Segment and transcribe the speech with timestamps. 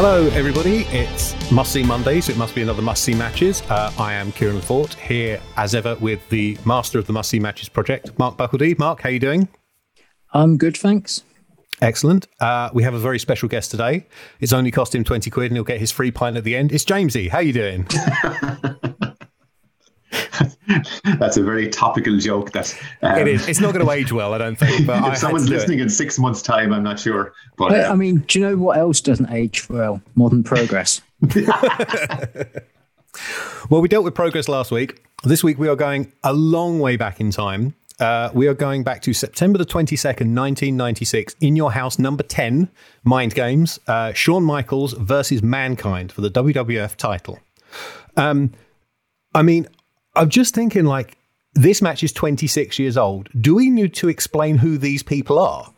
[0.00, 0.82] Hello, everybody.
[0.92, 3.62] It's Must See Monday, so it must be another Must See Matches.
[3.62, 7.40] Uh, I am Kieran Fort here, as ever, with the master of the Must See
[7.40, 8.78] Matches project, Mark Buckledy.
[8.78, 9.48] Mark, how are you doing?
[10.32, 11.24] I'm good, thanks.
[11.82, 12.28] Excellent.
[12.38, 14.06] Uh, we have a very special guest today.
[14.38, 16.70] It's only cost him 20 quid and he'll get his free pint at the end.
[16.70, 17.28] It's Jamesie.
[17.28, 17.84] How are you doing?
[21.18, 22.52] That's a very topical joke.
[22.52, 23.48] That um, it is.
[23.48, 24.86] It's not going to age well, I don't think.
[24.86, 27.32] But if I someone's listening in six months' time, I'm not sure.
[27.56, 30.02] But I, um, I mean, do you know what else doesn't age well?
[30.14, 31.00] Modern progress.
[33.70, 35.02] well, we dealt with progress last week.
[35.24, 37.74] This week we are going a long way back in time.
[37.98, 42.68] Uh, we are going back to September the 22nd, 1996, in your house, number 10,
[43.02, 47.40] Mind Games, uh, Shawn Michaels versus Mankind for the WWF title.
[48.16, 48.52] Um,
[49.34, 49.66] I mean,
[50.18, 51.16] I'm just thinking like
[51.54, 53.28] this match is 26 years old.
[53.40, 55.72] Do we need to explain who these people are?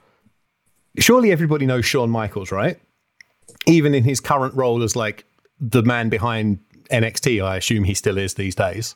[0.98, 2.80] Surely everybody knows Shawn Michaels, right?
[3.66, 5.26] Even in his current role as like
[5.60, 6.58] the man behind
[6.90, 8.94] NXT, I assume he still is these days.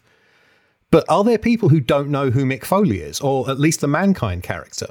[0.90, 3.88] But are there people who don't know who Mick Foley is, or at least the
[3.88, 4.86] Mankind character?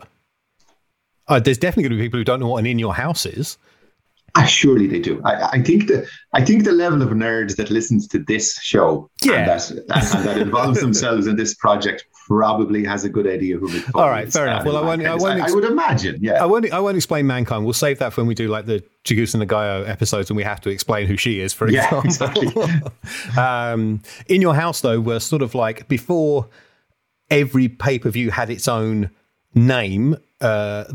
[1.28, 3.26] Uh, there's definitely going to be people who don't know what an In Your House
[3.26, 3.58] is.
[4.36, 5.22] Ah, surely they do.
[5.24, 9.10] I, I, think the I think the level of nerds that listens to this show
[9.22, 9.34] yeah.
[9.34, 13.68] and, that, and, that involves themselves in this project probably has a good idea who
[13.68, 14.66] Mick All right, fair enough.
[14.66, 15.06] Well, I won't.
[15.06, 16.18] I, won't ex- I, would imagine.
[16.20, 16.72] Yeah, I won't.
[16.74, 17.64] I won't explain mankind.
[17.64, 20.62] We'll save that for when we do like the Chigusa Nagayo episodes, and we have
[20.62, 21.54] to explain who she is.
[21.54, 22.44] For yeah, example.
[22.44, 22.92] Exactly.
[23.38, 26.48] um, in your house, though, were sort of like before
[27.30, 29.12] every pay per view had its own
[29.54, 30.18] name.
[30.42, 30.86] Uh,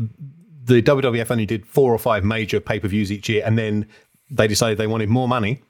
[0.69, 3.87] the WWF only did four or five major pay per views each year, and then
[4.29, 5.61] they decided they wanted more money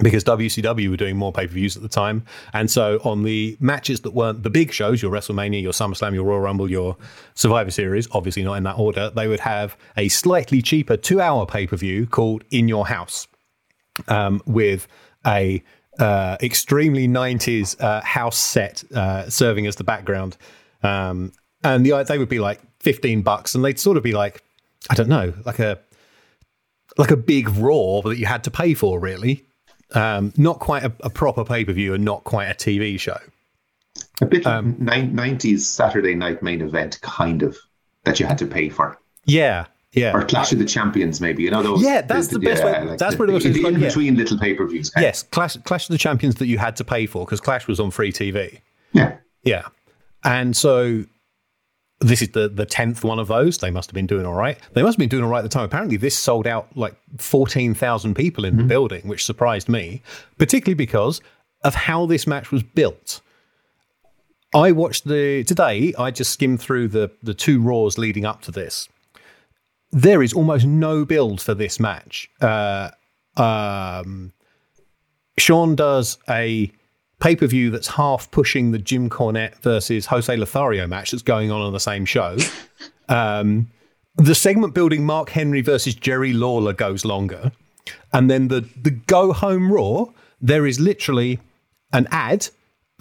[0.00, 2.24] because WCW were doing more pay per views at the time.
[2.52, 6.24] And so on the matches that weren't the big shows, your WrestleMania, your SummerSlam, your
[6.24, 6.96] Royal Rumble, your
[7.34, 11.46] Survivor Series, obviously not in that order, they would have a slightly cheaper two hour
[11.46, 13.26] pay per view called In Your House
[14.08, 14.86] um, with
[15.26, 15.62] a
[15.98, 20.36] uh, extremely 90s uh, house set uh, serving as the background.
[20.82, 24.42] Um, and the, they would be like 15 bucks and they'd sort of be like
[24.90, 25.78] i don't know like a
[26.98, 29.44] like a big raw that you had to pay for really
[29.94, 33.18] um, not quite a, a proper pay-per-view and not quite a tv show
[34.20, 37.56] a bit um, 90s saturday night main event kind of
[38.04, 41.52] that you had to pay for yeah yeah, or Clash of the Champions, maybe you
[41.52, 41.80] know those.
[41.80, 42.88] Yeah, that's the, the best yeah, way.
[42.90, 44.18] Like that's the, pretty much the, in between yeah.
[44.18, 44.90] little pay per views.
[44.96, 47.78] Yes, Clash Clash of the Champions that you had to pay for because Clash was
[47.78, 48.60] on free TV.
[48.92, 49.68] Yeah, yeah,
[50.24, 51.04] and so
[52.00, 53.58] this is the the tenth one of those.
[53.58, 54.58] They must have been doing all right.
[54.72, 55.64] They must have been doing all right at the time.
[55.64, 58.62] Apparently, this sold out like fourteen thousand people in mm-hmm.
[58.62, 60.02] the building, which surprised me,
[60.38, 61.20] particularly because
[61.62, 63.20] of how this match was built.
[64.54, 65.94] I watched the today.
[65.98, 68.88] I just skimmed through the the two Raws leading up to this.
[69.90, 72.28] There is almost no build for this match.
[72.40, 72.90] Uh,
[73.36, 74.32] um,
[75.38, 76.70] Shawn does a
[77.24, 81.50] pay per view that's half pushing the Jim Cornette versus Jose Lothario match that's going
[81.50, 82.36] on on the same show.
[83.06, 83.70] Um,
[84.16, 87.52] the segment building Mark Henry versus Jerry Lawler goes longer.
[88.14, 90.06] And then the, the go home Raw,
[90.40, 91.38] there is literally
[91.92, 92.48] an ad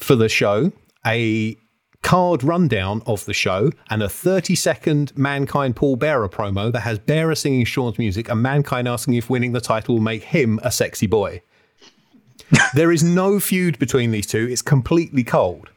[0.01, 0.73] for the show,
[1.05, 1.55] a
[2.01, 6.99] card rundown of the show, and a 30 second Mankind Paul Bearer promo that has
[6.99, 10.71] Bearer singing Shawn's music and Mankind asking if winning the title will make him a
[10.71, 11.41] sexy boy
[12.73, 14.47] there is no feud between these two.
[14.49, 15.69] It's completely cold.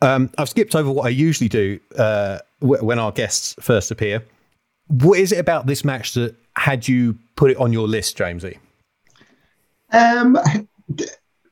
[0.00, 4.24] Um, I've skipped over what I usually do uh, when our guests first appear.
[4.88, 8.58] What is it about this match that had you put it on your list, Jamesie?
[9.92, 10.38] Um,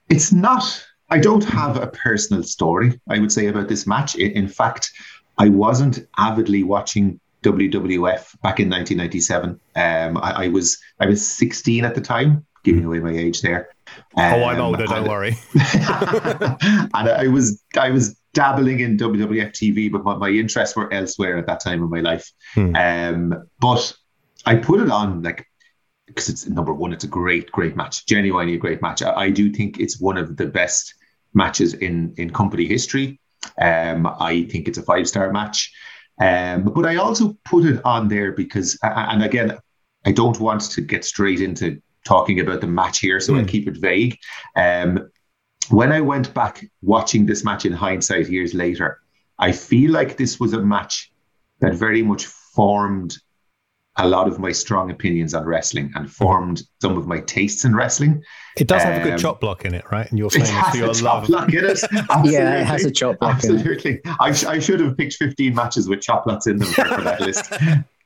[0.09, 0.85] it's not.
[1.11, 3.01] I don't have a personal story.
[3.09, 4.15] I would say about this match.
[4.17, 4.91] In, fact,
[5.39, 9.61] I wasn't avidly watching WWF back in 1997.
[9.77, 13.71] Um, I, I, was I was 16 at the time, giving away my age there.
[14.17, 14.87] Um, oh, I'm older.
[14.87, 15.37] Don't worry.
[15.55, 21.39] and I was I was dabbling in WWF TV, but my, my interests were elsewhere
[21.39, 22.31] at that time in my life.
[22.55, 22.77] Hmm.
[22.77, 23.95] Um, but
[24.47, 25.47] I put it on like
[26.07, 26.93] because it's number one.
[26.93, 28.07] It's a great, great match.
[28.07, 29.03] Genuinely a great match.
[29.03, 30.95] I, I do think it's one of the best
[31.35, 33.21] matches in in company history.
[33.61, 35.73] Um, I think it's a five star match.
[36.21, 39.57] Um, but I also put it on there because, and again,
[40.05, 43.37] I don't want to get straight into talking about the match here, so mm.
[43.37, 43.49] I'll hmm.
[43.49, 44.19] keep it vague.
[44.57, 45.11] Um,
[45.69, 49.01] when I went back watching this match in hindsight years later,
[49.39, 51.13] I feel like this was a match
[51.61, 53.17] that very much formed
[53.97, 57.75] a lot of my strong opinions on wrestling and formed some of my tastes in
[57.75, 58.23] wrestling.
[58.57, 60.09] It does have um, a good um, chop block in it, right?
[60.09, 61.27] And you're famous for your chop love.
[61.29, 61.81] block in it.
[62.25, 63.37] yeah, it has a chop block.
[63.37, 64.01] Absolutely.
[64.21, 67.03] I, sh- I should have picked 15 matches with chop blocks in them for, for
[67.03, 67.53] that list.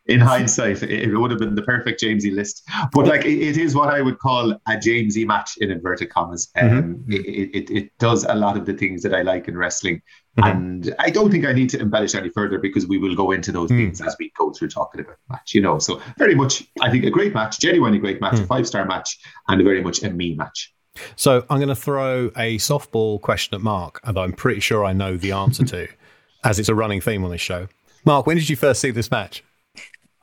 [0.06, 2.68] In hindsight, it, it, would have been the perfect Jamesie list.
[2.92, 6.50] But like, it, it is what I would call a Jamesie match in inverted commas.
[6.56, 7.12] Um, mm-hmm.
[7.12, 10.02] it, it, it does a lot of the things that I like in wrestling.
[10.36, 10.50] Mm-hmm.
[10.50, 13.52] And I don't think I need to embellish any further because we will go into
[13.52, 13.78] those mm.
[13.78, 15.78] things as we go through talking about the match, you know.
[15.78, 18.42] So very much, I think a great match, genuinely great match, mm.
[18.42, 19.18] a five star match,
[19.48, 20.74] and a very much a me match.
[21.16, 24.92] So I'm going to throw a softball question at Mark, and I'm pretty sure I
[24.92, 25.88] know the answer to,
[26.44, 27.68] as it's a running theme on this show.
[28.04, 29.42] Mark, when did you first see this match?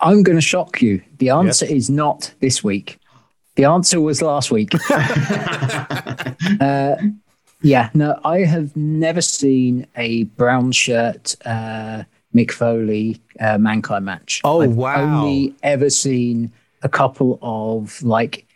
[0.01, 1.01] I'm going to shock you.
[1.19, 1.73] The answer yes.
[1.73, 2.99] is not this week.
[3.55, 4.73] The answer was last week.
[6.59, 6.95] uh,
[7.61, 12.03] yeah, no, I have never seen a brown shirt uh,
[12.33, 14.41] Mick Foley uh, Mankind match.
[14.43, 15.19] Oh I've wow!
[15.19, 16.51] Only ever seen
[16.81, 18.47] a couple of like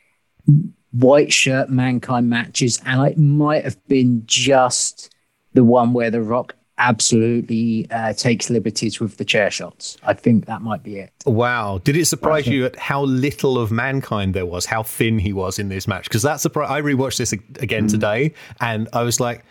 [0.92, 5.14] white shirt mankind matches, and it might have been just
[5.54, 9.98] the one where The Rock absolutely uh, takes liberties with the chair shots.
[10.04, 11.12] I think that might be it.
[11.26, 11.80] Wow.
[11.84, 15.58] Did it surprise you at how little of mankind there was, how thin he was
[15.60, 16.06] in this match?
[16.06, 17.92] Because that surprised I rewatched this again mm.
[17.92, 19.46] today and I was like,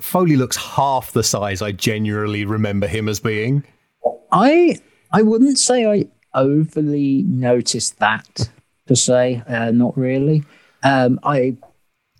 [0.00, 3.64] Foley looks half the size I genuinely remember him as being.
[4.32, 4.78] I
[5.12, 8.50] I wouldn't say I overly noticed that
[8.86, 9.42] per se.
[9.46, 10.42] Uh, not really.
[10.82, 11.56] Um, I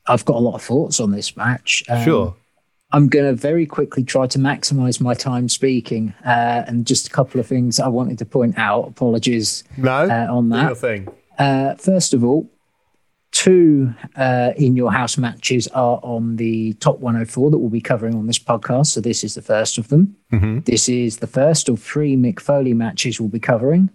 [0.06, 1.82] I've got a lot of thoughts on this match.
[1.88, 2.36] Um, sure.
[2.94, 7.10] I'm going to very quickly try to maximize my time speaking, uh, and just a
[7.10, 8.86] couple of things I wanted to point out.
[8.86, 10.76] Apologies, no, uh, on that.
[10.76, 11.08] thing.
[11.36, 12.48] Uh, first of all,
[13.32, 18.14] two uh, in your house matches are on the top 104 that we'll be covering
[18.14, 18.86] on this podcast.
[18.86, 20.16] So this is the first of them.
[20.32, 20.60] Mm-hmm.
[20.60, 23.90] This is the first of three Mick Foley matches we'll be covering.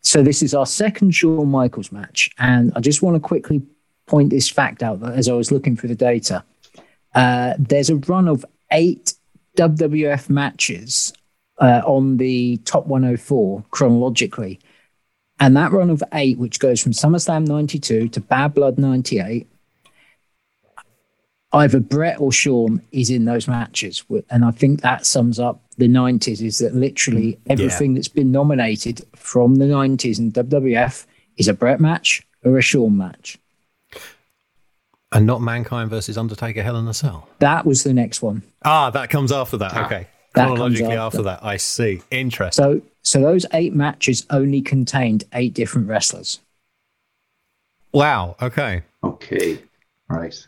[0.00, 2.30] So this is our second Shawn Michaels match.
[2.38, 3.60] And I just want to quickly
[4.06, 6.42] point this fact out as I was looking through the data.
[7.16, 9.14] Uh, there's a run of eight
[9.56, 11.14] WWF matches
[11.58, 14.60] uh, on the top 104 chronologically.
[15.40, 19.46] And that run of eight, which goes from SummerSlam 92 to Bad Blood 98,
[21.52, 24.04] either Bret or Shawn is in those matches.
[24.28, 27.98] And I think that sums up the 90s is that literally mm, everything yeah.
[27.98, 31.06] that's been nominated from the 90s in WWF
[31.38, 33.38] is a Bret match or a Shawn match.
[35.16, 37.26] And not Mankind versus Undertaker Hell in a Cell?
[37.38, 38.42] That was the next one.
[38.64, 39.72] Ah, that comes after that.
[39.74, 40.06] Ah, okay.
[40.34, 41.18] That Chronologically after.
[41.18, 41.42] after that.
[41.42, 42.02] I see.
[42.10, 42.62] Interesting.
[42.62, 46.40] So, so those eight matches only contained eight different wrestlers.
[47.92, 48.36] Wow.
[48.42, 48.82] Okay.
[49.02, 49.58] Okay.
[50.08, 50.46] Right.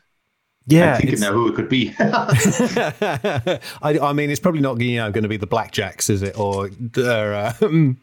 [0.67, 1.95] Yeah, I'm thinking now who it could be.
[1.99, 6.39] I, I, mean, it's probably not you know going to be the Blackjacks, is it?
[6.39, 6.69] Or,
[6.99, 7.53] uh,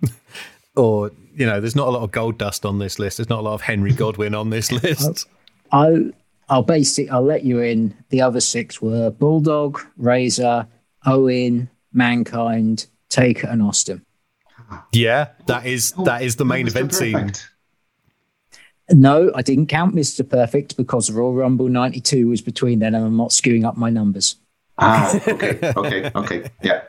[0.76, 3.18] or you know, there's not a lot of Goldust on this list.
[3.18, 5.28] There's not a lot of Henry Godwinn on this list.
[5.72, 6.10] I'll,
[6.50, 7.12] I'll basic.
[7.12, 7.96] I'll let you in.
[8.10, 10.68] The other six were Bulldog, Razor,
[11.06, 14.06] Owen, Mankind, Taker, and Austin.
[14.92, 17.32] Yeah, that is that is the main event scene.
[18.92, 20.28] No, I didn't count Mr.
[20.28, 24.36] Perfect because Royal Rumble 92 was between then and I'm not skewing up my numbers.
[24.78, 26.82] Ah, okay, okay, okay, yeah.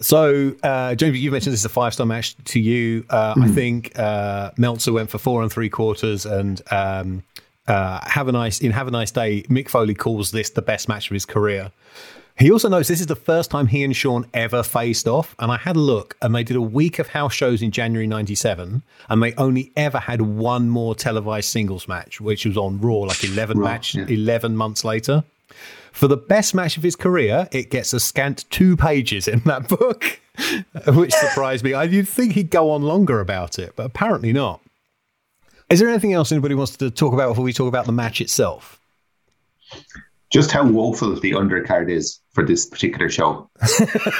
[0.00, 3.04] So, uh, James, you mentioned this is a five star match to you.
[3.10, 3.42] Uh, mm.
[3.42, 3.54] I hmm.
[3.54, 7.22] think uh, Meltzer went for four and three quarters, and um,
[7.68, 9.42] uh, have a nice in have a nice day.
[9.42, 11.72] Mick Foley calls this the best match of his career.
[12.38, 15.34] He also knows this is the first time he and Shawn ever faced off.
[15.38, 18.06] And I had a look, and they did a week of house shows in January
[18.06, 22.98] 97, and they only ever had one more televised singles match, which was on Raw,
[22.98, 24.04] like 11 Raw, match, yeah.
[24.06, 25.24] 11 months later.
[25.92, 29.66] For the best match of his career, it gets a scant two pages in that
[29.68, 30.20] book,
[30.94, 31.72] which surprised me.
[31.72, 34.60] I'd think he'd go on longer about it, but apparently not.
[35.68, 38.20] Is there anything else anybody wants to talk about before we talk about the match
[38.20, 38.80] itself?
[40.32, 43.48] Just how woeful the undercard is for this particular show.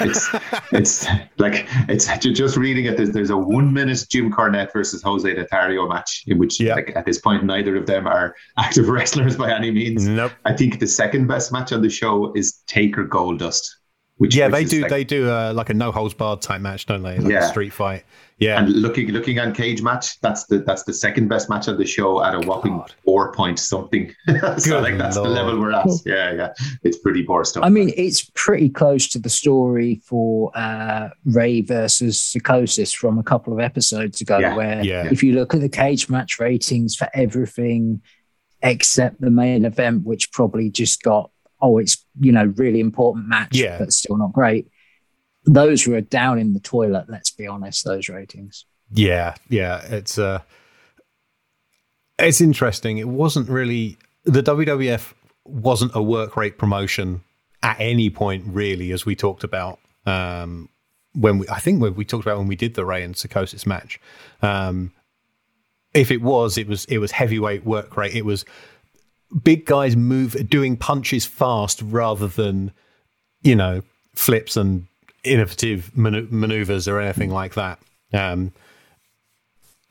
[0.01, 0.29] it's
[0.71, 1.05] it's
[1.37, 2.97] like it's just reading it.
[2.97, 6.77] There's, there's a one minute Jim Cornette versus Jose Lothario match in which, yep.
[6.77, 10.07] like at this point, neither of them are active wrestlers by any means.
[10.07, 10.31] Nope.
[10.45, 13.69] I think the second best match on the show is Taker Goldust.
[14.17, 14.81] Which, yeah, they do.
[14.81, 17.19] Like, they do uh, like a no holds barred type match, don't they?
[17.19, 17.45] Like yeah.
[17.45, 18.03] a street fight.
[18.39, 18.59] Yeah.
[18.59, 21.85] And looking looking on cage match, that's the that's the second best match of the
[21.85, 22.93] show at a whopping God.
[23.03, 24.13] four point something.
[24.57, 25.29] so like that's Lord.
[25.29, 25.87] the level we're at.
[26.05, 26.53] Yeah, yeah.
[26.83, 27.63] It's pretty poor stuff.
[27.63, 33.23] I mean, it's pretty close to the story for uh, Rey versus Psicosis from a
[33.23, 34.55] couple of episodes ago, yeah.
[34.55, 35.09] where yeah.
[35.11, 38.01] if you look at the cage match ratings for everything
[38.61, 43.55] except the main event, which probably just got oh, it's you know really important match,
[43.55, 43.77] yeah.
[43.77, 44.67] but still not great
[45.47, 47.05] those were down in the toilet.
[47.07, 48.65] Let's be honest, those ratings.
[48.91, 50.41] Yeah, yeah, it's uh,
[52.19, 52.97] it's interesting.
[52.97, 55.13] It wasn't really the WWF
[55.45, 57.21] wasn't a work rate promotion
[57.63, 59.79] at any point really, as we talked about.
[60.05, 60.69] Um,
[61.13, 63.65] when we, I think when we talked about when we did the Rey and Psicosis
[63.65, 63.99] match.
[64.41, 64.91] Um,
[65.93, 68.13] if it was, it was it was heavyweight work rate.
[68.13, 68.45] It was
[69.43, 72.71] big guys move doing punches fast rather than
[73.41, 73.81] you know
[74.15, 74.87] flips and
[75.23, 77.79] innovative maneuvers or anything like that.
[78.13, 78.53] Um,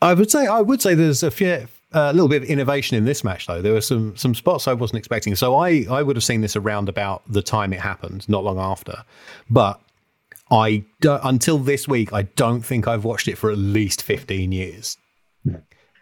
[0.01, 3.05] I would say I would say there's a few, a little bit of innovation in
[3.05, 3.61] this match though.
[3.61, 5.35] There were some some spots I wasn't expecting.
[5.35, 8.59] So I I would have seen this around about the time it happened, not long
[8.59, 9.03] after.
[9.49, 9.79] But
[10.51, 14.97] I until this week I don't think I've watched it for at least 15 years.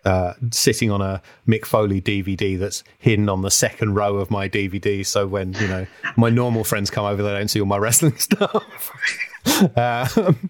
[0.05, 4.47] Uh, sitting on a Mick Foley DVD that's hidden on the second row of my
[4.47, 5.03] DVD.
[5.03, 8.15] So when you know my normal friends come over, they don't see all my wrestling
[8.17, 8.91] stuff.
[9.75, 10.50] um,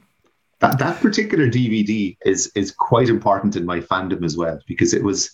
[0.60, 5.04] that that particular DVD is is quite important in my fandom as well because it
[5.04, 5.32] was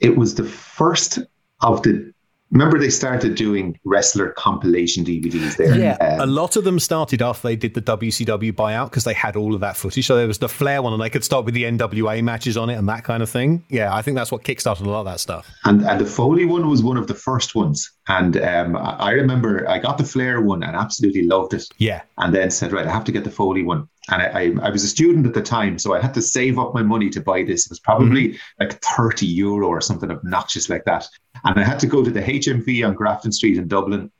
[0.00, 1.20] it was the first
[1.60, 2.11] of the
[2.52, 5.76] remember they started doing wrestler compilation DVDs there.
[5.76, 7.42] Yeah, um, a lot of them started off.
[7.42, 10.06] They did the WCW buyout because they had all of that footage.
[10.06, 12.70] So there was the Flair one, and they could start with the NWA matches on
[12.70, 13.64] it and that kind of thing.
[13.68, 15.50] Yeah, I think that's what kickstarted a lot of that stuff.
[15.64, 17.90] And and the Foley one was one of the first ones.
[18.08, 21.64] And um, I remember I got the Flair one and absolutely loved it.
[21.78, 22.02] Yeah.
[22.18, 23.88] And then said, right, I have to get the Foley one.
[24.10, 26.58] And I, I, I was a student at the time, so I had to save
[26.58, 27.66] up my money to buy this.
[27.66, 28.62] It was probably mm-hmm.
[28.64, 31.06] like 30 euro or something obnoxious like that.
[31.44, 34.10] And I had to go to the HMV on Grafton Street in Dublin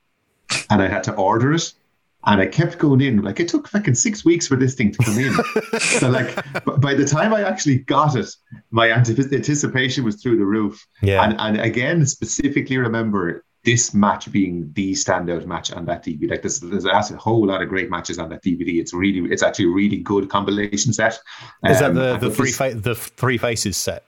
[0.71, 1.73] and I had to order it.
[2.25, 3.21] And I kept going in.
[3.23, 5.81] Like it took fucking six weeks for this thing to come in.
[5.81, 6.33] so like
[6.81, 8.29] by the time I actually got it,
[8.71, 10.87] my anticipation was through the roof.
[11.03, 11.25] Yeah.
[11.25, 16.31] And, and again, specifically remember this match being the standout match on that DVD.
[16.31, 18.81] Like there's, there's a whole lot of great matches on that DVD.
[18.81, 21.21] It's really, it's actually a really good compilation set.
[21.65, 24.05] Is um, that the, the three fa- the three faces set,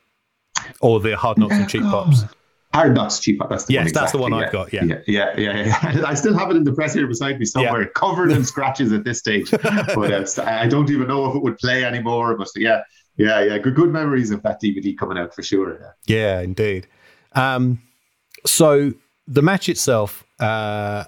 [0.81, 2.25] or the hard knocks and cheap pops?
[2.73, 3.51] Hard knocks, cheap pops.
[3.51, 4.39] That's the yes, one that's the one yeah.
[4.39, 4.73] I've got.
[4.73, 4.85] Yeah.
[4.85, 6.03] yeah, yeah, yeah, yeah.
[6.07, 7.89] I still have it in the press here beside me somewhere, yeah.
[7.95, 9.51] covered in scratches at this stage.
[9.53, 12.37] but uh, I don't even know if it would play anymore.
[12.37, 12.83] But yeah,
[13.17, 13.59] yeah, yeah.
[13.59, 15.95] Good, good memories of that DVD coming out for sure.
[16.07, 16.89] Yeah, yeah indeed.
[17.37, 17.81] Um,
[18.45, 18.93] so
[19.27, 21.05] the match itself uh,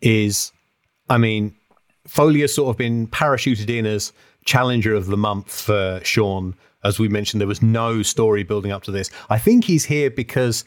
[0.00, 0.52] is,
[1.08, 1.54] I mean,
[2.06, 4.12] Foley has sort of been parachuted in as
[4.44, 6.54] challenger of the month for Shawn.
[6.84, 9.10] As we mentioned, there was no story building up to this.
[9.28, 10.64] I think he's here because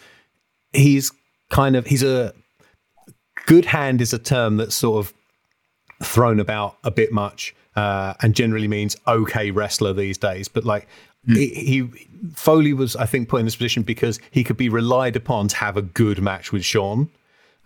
[0.74, 1.12] he's
[1.50, 2.34] kind of he's a
[3.46, 5.14] good hand is a term that's sort of
[6.04, 10.48] thrown about a bit much uh, and generally means okay wrestler these days.
[10.48, 10.88] But like
[11.28, 11.36] mm.
[11.36, 15.16] he, he, Foley was, I think, put in this position because he could be relied
[15.16, 17.10] upon to have a good match with Shawn,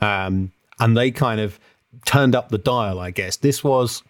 [0.02, 1.60] um, and they kind of
[2.06, 3.00] turned up the dial.
[3.00, 4.04] I guess this was.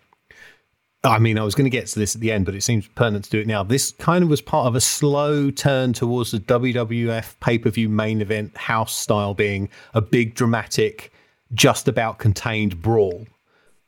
[1.04, 2.88] I mean, I was going to get to this at the end, but it seems
[2.88, 3.62] pertinent to do it now.
[3.62, 7.90] This kind of was part of a slow turn towards the WWF pay per view
[7.90, 11.12] main event house style being a big, dramatic,
[11.54, 13.28] just about contained brawl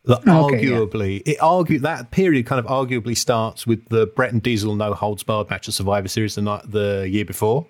[0.08, 1.34] that okay, arguably yeah.
[1.34, 5.24] it argue that period kind of arguably starts with the Bret and Diesel no holds
[5.24, 7.68] barred match at Survivor Series the night the year before,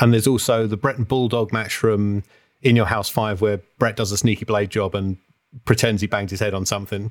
[0.00, 2.22] and there's also the Bret and Bulldog match from
[2.62, 5.16] In Your House Five where Bret does a sneaky blade job and
[5.64, 7.10] pretends he banged his head on something.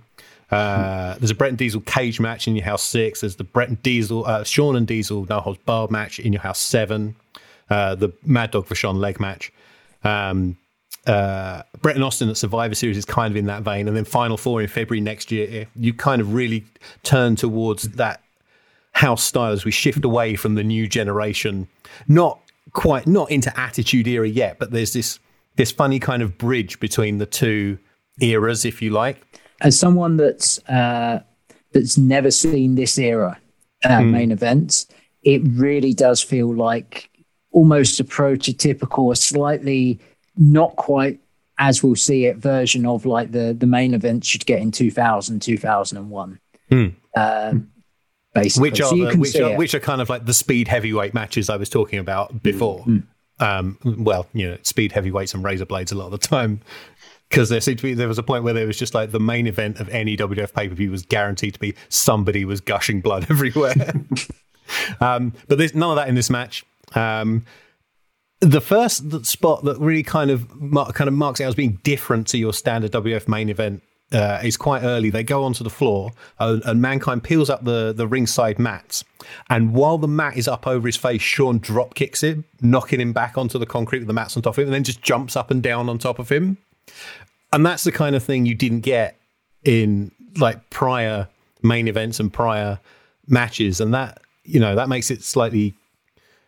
[0.51, 3.21] Uh, there's a Bret and Diesel cage match in Your House Six.
[3.21, 6.41] There's the Bret and Diesel, uh, Shawn and Diesel no holds barred match in Your
[6.41, 7.15] House Seven.
[7.69, 9.51] Uh, the Mad Dog Vachon leg match.
[10.03, 10.57] Um,
[11.05, 14.05] uh, Bret and Austin at Survivor Series is kind of in that vein, and then
[14.05, 16.65] Final Four in February next year, you kind of really
[17.03, 18.21] turn towards that
[18.93, 21.67] house style as we shift away from the new generation.
[22.07, 22.39] Not
[22.71, 25.19] quite, not into Attitude Era yet, but there's this
[25.55, 27.77] this funny kind of bridge between the two
[28.19, 29.21] eras, if you like.
[29.61, 31.21] As someone that's uh,
[31.73, 33.39] that's never seen this era
[33.83, 34.11] uh, mm.
[34.11, 34.87] main events,
[35.23, 37.09] it really does feel like
[37.51, 39.99] almost a prototypical, a slightly
[40.37, 41.19] not quite
[41.59, 45.41] as we'll see it version of like the the main event should get in 2000
[45.41, 46.39] 2001
[46.71, 46.93] mm.
[47.15, 47.71] um,
[48.33, 51.13] basically which are, so the, which, are which are kind of like the speed heavyweight
[51.13, 53.03] matches i was talking about before mm.
[53.39, 56.59] um, well you know speed heavyweights and razor blades a lot of the time
[57.33, 59.19] because there seemed to be there was a point where there was just like the
[59.19, 63.01] main event of any WWF pay per view was guaranteed to be somebody was gushing
[63.01, 63.73] blood everywhere.
[65.01, 66.63] um, but there's none of that in this match.
[66.93, 67.43] Um,
[68.43, 70.47] the first spot that really kind of
[70.93, 74.57] kind of marks it as being different to your standard WF main event uh, is
[74.57, 75.09] quite early.
[75.09, 79.03] They go onto the floor, uh, and Mankind peels up the, the ringside mats.
[79.49, 83.13] And while the mat is up over his face, Shawn drop kicks him, knocking him
[83.13, 85.35] back onto the concrete with the mats on top of him, and then just jumps
[85.35, 86.57] up and down on top of him.
[87.51, 89.17] And that's the kind of thing you didn't get
[89.63, 91.27] in like prior
[91.61, 92.79] main events and prior
[93.27, 93.79] matches.
[93.79, 95.73] And that, you know, that makes it slightly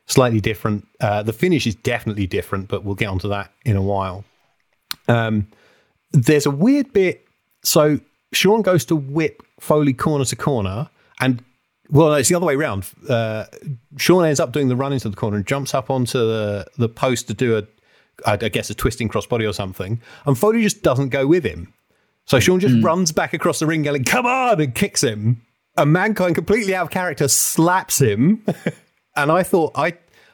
[0.07, 0.87] slightly different.
[0.99, 4.23] Uh, the finish is definitely different, but we'll get onto that in a while.
[5.07, 5.47] Um,
[6.11, 7.27] there's a weird bit.
[7.63, 7.99] So
[8.31, 11.43] Shawn goes to whip Foley corner to corner, and
[11.89, 12.89] well, it's the other way around.
[13.07, 13.45] Uh,
[13.97, 16.89] Shawn ends up doing the run into the corner and jumps up onto the, the
[16.89, 17.63] post to do a,
[18.25, 20.01] I guess, a twisting crossbody or something.
[20.25, 21.73] And Foley just doesn't go with him.
[22.25, 22.83] So Shawn just mm.
[22.83, 25.41] runs back across the ring, yelling, "Come on!" and kicks him.
[25.77, 28.43] And Mankind, completely out of character, slaps him.
[29.15, 29.93] and I thought, I,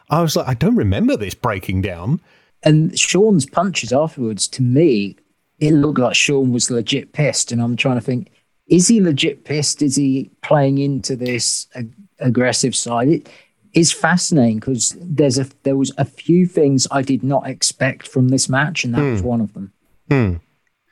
[0.10, 2.20] I was like, I don't remember this breaking down.
[2.64, 5.16] And Shawn's punches afterwards, to me,
[5.60, 7.52] it looked like Shawn was legit pissed.
[7.52, 8.32] And I'm trying to think,
[8.68, 9.82] is he legit pissed?
[9.82, 13.08] Is he playing into this ag- aggressive side?
[13.08, 13.30] It
[13.74, 18.30] is fascinating because there's a there was a few things I did not expect from
[18.30, 19.28] this match, and that was hmm.
[19.28, 19.74] one of them.
[20.10, 20.36] Hmm.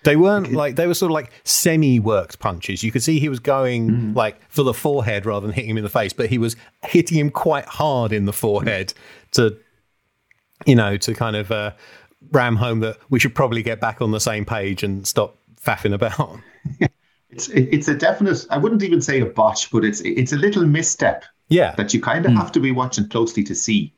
[0.04, 2.84] They weren't like they were sort of like semi-worked punches.
[2.84, 4.16] You could see he was going mm.
[4.16, 7.18] like for the forehead rather than hitting him in the face, but he was hitting
[7.18, 8.94] him quite hard in the forehead
[9.32, 9.58] to,
[10.66, 11.72] you know, to kind of uh,
[12.32, 15.94] ram home that we should probably get back on the same page and stop faffing
[15.94, 16.40] about.
[17.30, 18.46] it's it's a definite.
[18.50, 21.26] I wouldn't even say a botch, but it's it's a little misstep.
[21.50, 22.38] Yeah, that you kind of mm.
[22.38, 23.94] have to be watching closely to see,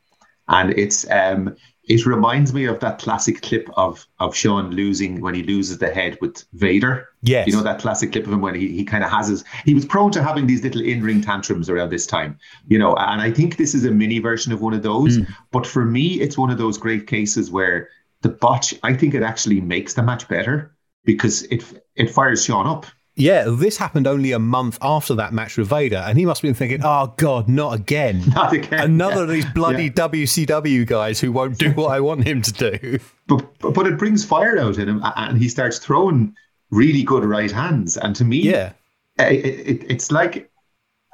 [0.47, 1.55] and it's um
[1.91, 5.93] it reminds me of that classic clip of of Shawn losing when he loses the
[5.93, 7.09] head with Vader.
[7.21, 7.47] Yes.
[7.47, 9.73] You know that classic clip of him when he, he kind of has his he
[9.73, 12.39] was prone to having these little in-ring tantrums around this time.
[12.67, 15.17] You know, and I think this is a mini version of one of those.
[15.17, 15.27] Mm.
[15.51, 17.89] But for me, it's one of those great cases where
[18.21, 21.61] the botch, I think it actually makes the match better because it
[21.95, 22.85] it fires Shawn up.
[23.15, 26.47] Yeah, this happened only a month after that match with Vader, and he must have
[26.47, 28.23] been thinking, "Oh God, not again!
[28.35, 28.79] Not again!
[28.91, 29.21] Another yeah.
[29.23, 30.07] of these bloody yeah.
[30.07, 34.25] WCW guys who won't do what I want him to do." But but it brings
[34.25, 36.35] fire out in him, and he starts throwing
[36.69, 37.95] really good right hands.
[37.95, 38.73] And to me, yeah,
[39.17, 40.50] it, it, it's like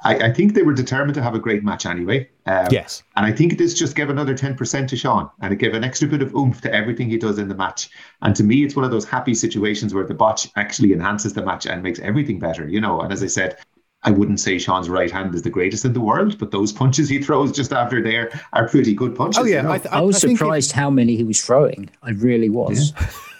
[0.04, 2.28] I, I, think they were determined to have a great match anyway.
[2.46, 3.02] Um, yes.
[3.16, 6.06] And I think this just gave another 10% to Shawn and it gave an extra
[6.06, 7.90] bit of oomph to everything he does in the match.
[8.22, 11.44] And to me, it's one of those happy situations where the botch actually enhances the
[11.44, 13.00] match and makes everything better, you know.
[13.00, 13.58] And as I said,
[14.04, 17.08] I wouldn't say Shawn's right hand is the greatest in the world, but those punches
[17.08, 19.38] he throws just after there are pretty good punches.
[19.38, 19.56] Oh, yeah.
[19.56, 19.72] You know?
[19.72, 21.90] I, th- I, was I surprised how many he was throwing.
[22.02, 22.92] I really was.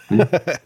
[0.09, 0.25] Yeah.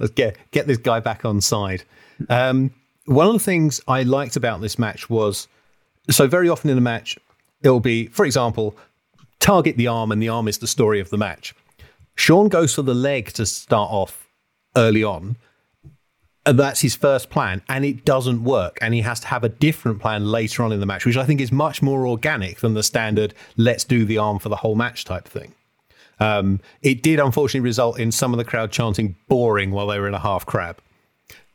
[0.00, 1.84] Let's get, get this guy back on side.
[2.28, 2.72] Um,
[3.10, 5.48] one of the things I liked about this match was
[6.08, 7.18] so very often in a match,
[7.60, 8.76] it'll be, for example,
[9.40, 11.52] target the arm, and the arm is the story of the match.
[12.14, 14.28] Shawn goes for the leg to start off
[14.76, 15.36] early on.
[16.46, 18.78] And that's his first plan, and it doesn't work.
[18.80, 21.26] And he has to have a different plan later on in the match, which I
[21.26, 24.76] think is much more organic than the standard let's do the arm for the whole
[24.76, 25.52] match type thing.
[26.20, 30.06] Um, it did unfortunately result in some of the crowd chanting boring while they were
[30.06, 30.80] in a half crab.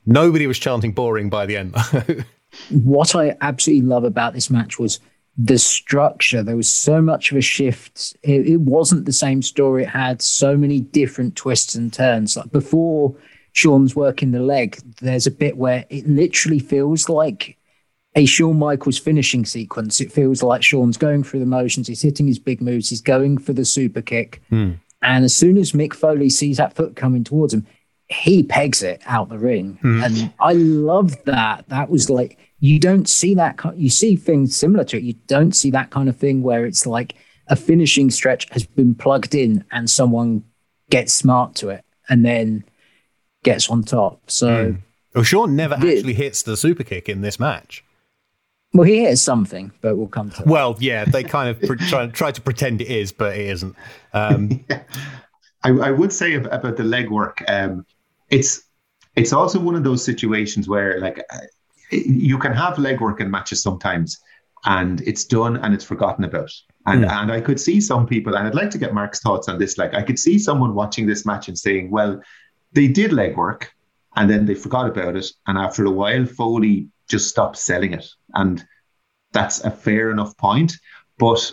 [0.06, 1.76] Nobody was chanting boring by the end.
[2.70, 5.00] what I absolutely love about this match was
[5.38, 6.44] the structure.
[6.44, 8.16] There was so much of a shift.
[8.24, 9.84] It, it, wasn't the same story.
[9.84, 12.38] It had so many different twists and turns.
[12.38, 13.16] Like before
[13.52, 17.58] Shawn's working the leg, there's a bit where it literally feels like
[18.16, 20.00] a Shawn Michaels finishing sequence.
[20.00, 21.88] It feels like Shawn's going through the motions.
[21.88, 22.90] He's hitting his big moves.
[22.90, 24.42] He's going for the super kick.
[24.52, 24.78] Mm.
[25.02, 27.68] And as soon as Mick Foley sees that foot coming towards him,
[28.08, 29.80] he pegs it out the ring.
[29.84, 30.06] Mm.
[30.06, 31.68] And I love that.
[31.70, 33.60] That was like, you don't see that.
[33.76, 35.04] You see things similar to it.
[35.04, 37.16] You don't see that kind of thing where it's like
[37.48, 40.44] a finishing stretch has been plugged in and someone
[40.90, 42.64] gets smart to it and then
[43.44, 44.30] gets on top.
[44.30, 44.82] So, mm.
[45.14, 47.84] well, Shawn never actually hits the super kick in this match.
[48.74, 50.38] Well, he hits something, but we'll come to.
[50.38, 50.48] That.
[50.48, 53.76] Well, yeah, they kind of pre- try, try to pretend it is, but it isn't.
[54.14, 54.66] Um,
[55.64, 57.42] I, I, would say about the leg work.
[57.48, 57.86] Um,
[58.30, 58.64] it's
[59.16, 61.24] it's also one of those situations where like
[61.92, 64.20] you can have legwork in matches sometimes
[64.66, 66.52] and it's done and it's forgotten about.
[66.86, 67.12] And mm.
[67.12, 69.78] and I could see some people, and I'd like to get Mark's thoughts on this.
[69.78, 72.22] Like I could see someone watching this match and saying, well,
[72.74, 73.68] they did legwork
[74.16, 75.28] and then they forgot about it.
[75.48, 78.08] And after a while, Foley just stopped selling it.
[78.34, 78.66] And
[79.32, 80.74] that's a fair enough point.
[81.18, 81.52] But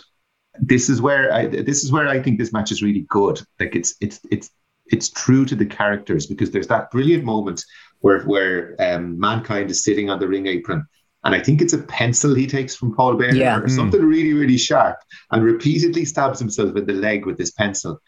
[0.55, 3.41] this is where I this is where I think this match is really good.
[3.59, 4.49] Like it's it's it's
[4.87, 7.63] it's true to the characters because there's that brilliant moment
[7.99, 10.85] where where um, mankind is sitting on the ring apron
[11.23, 13.57] and I think it's a pencil he takes from Paul Bearer yeah.
[13.57, 13.75] or mm.
[13.75, 14.97] something really, really sharp,
[15.31, 18.01] and repeatedly stabs himself in the leg with this pencil.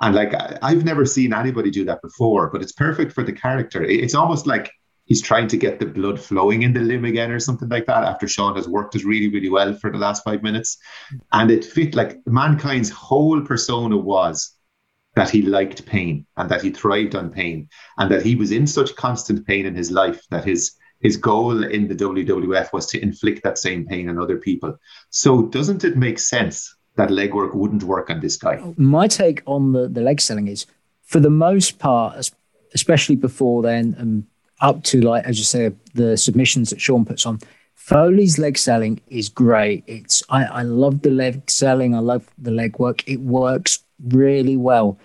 [0.00, 3.84] And like I've never seen anybody do that before, but it's perfect for the character.
[3.84, 4.72] It's almost like
[5.04, 8.04] he's trying to get the blood flowing in the limb again or something like that
[8.04, 10.78] after Shawn has worked it really, really well for the last five minutes.
[11.32, 14.56] And it fit like mankind's whole persona was
[15.14, 18.66] that he liked pain and that he thrived on pain and that he was in
[18.66, 23.02] such constant pain in his life that his his goal in the WWF was to
[23.02, 24.78] inflict that same pain on other people.
[25.10, 28.62] So doesn't it make sense that legwork wouldn't work on this guy?
[28.76, 30.64] My take on the, the leg selling is
[31.02, 32.30] for the most part,
[32.72, 34.26] especially before then, and
[34.60, 37.40] up to like as you say the submissions that Shawn puts on.
[37.74, 39.82] Foley's leg selling is great.
[39.88, 41.96] It's I, I love the leg selling.
[41.96, 43.06] I love the leg work.
[43.08, 44.98] It works really well.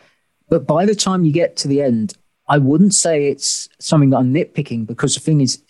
[0.49, 2.13] But by the time you get to the end,
[2.47, 5.61] I wouldn't say it's something that I'm nitpicking because the thing is,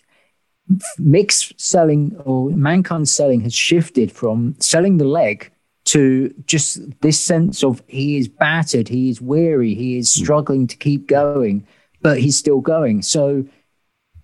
[0.98, 5.50] Mick's selling or mankind selling has shifted from selling the leg
[5.86, 10.24] to just this sense of he is battered, he is weary, he is hmm.
[10.24, 11.66] struggling to keep going,
[12.02, 13.02] but he's still going.
[13.02, 13.46] So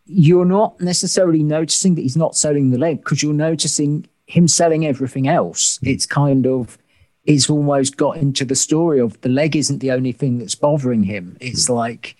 [0.06, 4.86] you're not necessarily noticing that he's not selling the leg because you're noticing him selling
[4.86, 5.78] everything else.
[5.78, 5.88] Hmm.
[5.88, 6.78] It's kind of
[7.26, 11.04] it's almost got into the story of the leg isn't the only thing that's bothering
[11.04, 11.38] him.
[11.40, 12.16] It's like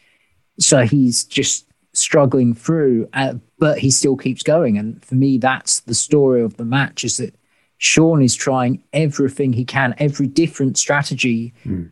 [0.60, 4.78] so he's just struggling through, uh, but he still keeps going.
[4.78, 7.36] And for me, that's the story of the match: is that
[7.78, 11.92] Shawn is trying everything he can, every different strategy mm.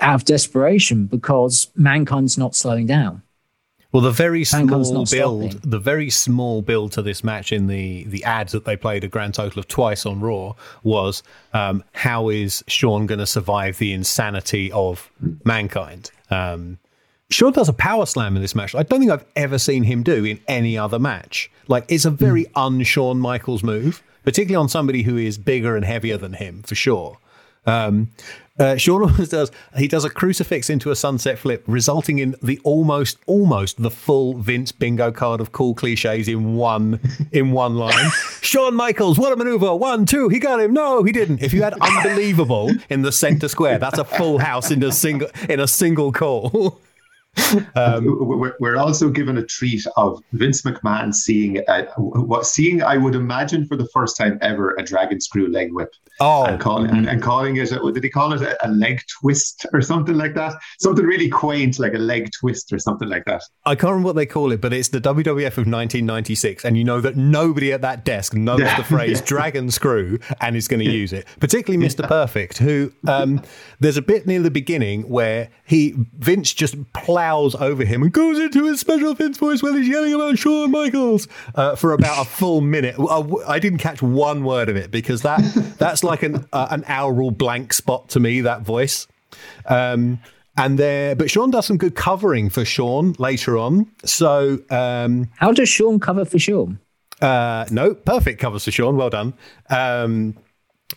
[0.00, 3.22] out of desperation because mankind's not slowing down.
[3.92, 5.70] Well, the very small build, stopping.
[5.70, 9.08] the very small build to this match in the the ads that they played a
[9.08, 11.22] grand total of twice on Raw was
[11.52, 15.10] um, how is Shawn going to survive the insanity of
[15.44, 16.10] mankind?
[16.30, 16.78] Um,
[17.30, 18.74] Shawn does a power slam in this match.
[18.74, 21.50] I don't think I've ever seen him do in any other match.
[21.68, 22.50] Like it's a very mm.
[22.56, 27.18] un-Shawn Michaels move particularly on somebody who is bigger and heavier than him, for sure.
[27.66, 28.10] Um,
[28.58, 29.50] uh, Shawn always does.
[29.76, 34.34] He does a crucifix into a sunset flip, resulting in the almost, almost the full
[34.34, 37.00] Vince bingo card of cool cliches in one,
[37.32, 38.10] in one line.
[38.42, 39.74] Shawn Michaels, what a maneuver!
[39.74, 40.72] One, two, he got him.
[40.72, 41.42] No, he didn't.
[41.42, 45.28] If you had unbelievable in the center square, that's a full house in a single
[45.48, 46.80] in a single call.
[47.74, 48.16] Um,
[48.60, 53.66] we're, also given a treat of Vince McMahon seeing a, what seeing I would imagine
[53.66, 55.94] for the first time ever a dragon screw leg whip.
[56.20, 59.02] Oh, and calling and, and, calling it a, did he call it a, a, leg
[59.20, 60.54] twist or something like that?
[60.78, 63.42] Something really quaint like a leg twist or something like that.
[63.64, 66.84] I can't remember what they call it, but it's the WWF of 1996, and you
[66.84, 68.76] know that nobody at that desk knows yeah.
[68.76, 71.26] the phrase dragon screw and is going to use it.
[71.40, 72.06] Particularly Mr.
[72.06, 73.42] Perfect, who um,
[73.78, 76.76] there's a bit near the beginning where he Vince just
[77.20, 80.70] plows over him and goes into his special Vince voice while he's yelling about Shawn
[80.70, 82.96] Michaels uh, for about a full minute.
[83.46, 85.40] I, didn't catch one word of it because that
[85.78, 88.40] that's like an uh, an aural blank spot to me.
[88.40, 89.06] That voice.
[89.66, 90.20] Um,
[90.56, 93.90] and there, but Shawn does some good covering for Shawn later on.
[94.02, 96.80] So, um, how does Shawn cover for Shawn?
[97.20, 98.96] Uh, no, perfect covers for Shawn.
[98.96, 99.34] Well done.
[99.68, 100.36] Um,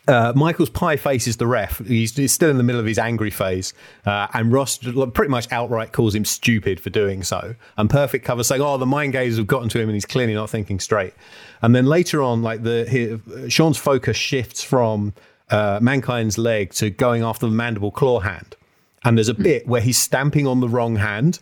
[0.08, 1.80] uh, Michaels pie faces the ref.
[1.80, 3.74] He's, he's, still in the middle of his angry phase,
[4.06, 7.56] uh, and Ross pretty much outright calls him stupid for doing so.
[7.78, 10.34] And Perfect covers saying, "Oh, the mind games have gotten to him, and he's clearly
[10.34, 11.14] not thinking straight."
[11.62, 15.14] And then later on, like the he, Shawn's focus shifts from
[15.50, 18.58] uh, Mankind's leg to going after the mandible claw hand,
[19.06, 21.40] and there's a bit where he's stamping on the wrong hand,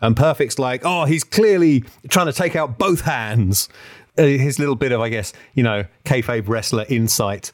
[0.00, 3.68] and Perfect's like, "Oh, he's clearly trying to take out both hands."
[4.16, 7.50] Uh, his little bit of, I guess, you know, kayfabe wrestler insight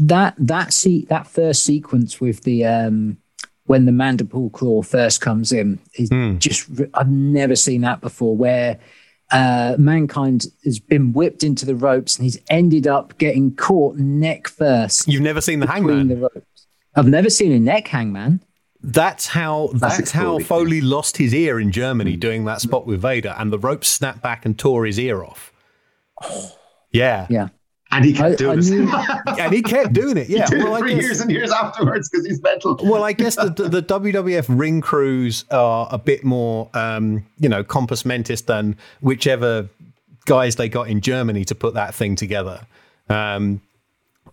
[0.00, 3.18] that that see that first sequence with the um
[3.66, 6.38] when the mandible claw first comes in is mm.
[6.38, 8.80] just I've never seen that before where
[9.30, 14.48] uh, mankind has been whipped into the ropes and he's ended up getting caught neck
[14.48, 15.06] first.
[15.06, 16.08] You've never seen the hangman.
[16.08, 16.66] The ropes.
[16.96, 18.42] I've never seen a neck hangman.
[18.82, 22.20] That's how that's, that's how Foley lost his ear in Germany mm.
[22.20, 25.52] doing that spot with Vader, and the rope snapped back and tore his ear off.
[26.90, 27.50] Yeah, yeah.
[27.92, 29.38] And he kept I, doing I knew, it.
[29.40, 30.28] and he kept doing it.
[30.28, 32.78] Yeah, well, it for guess, years and years afterwards because he's mental.
[32.82, 37.48] Well, I guess the, the, the WWF ring crews are a bit more, um, you
[37.48, 39.68] know, compos mentis than whichever
[40.26, 42.60] guys they got in Germany to put that thing together.
[43.08, 43.60] Um,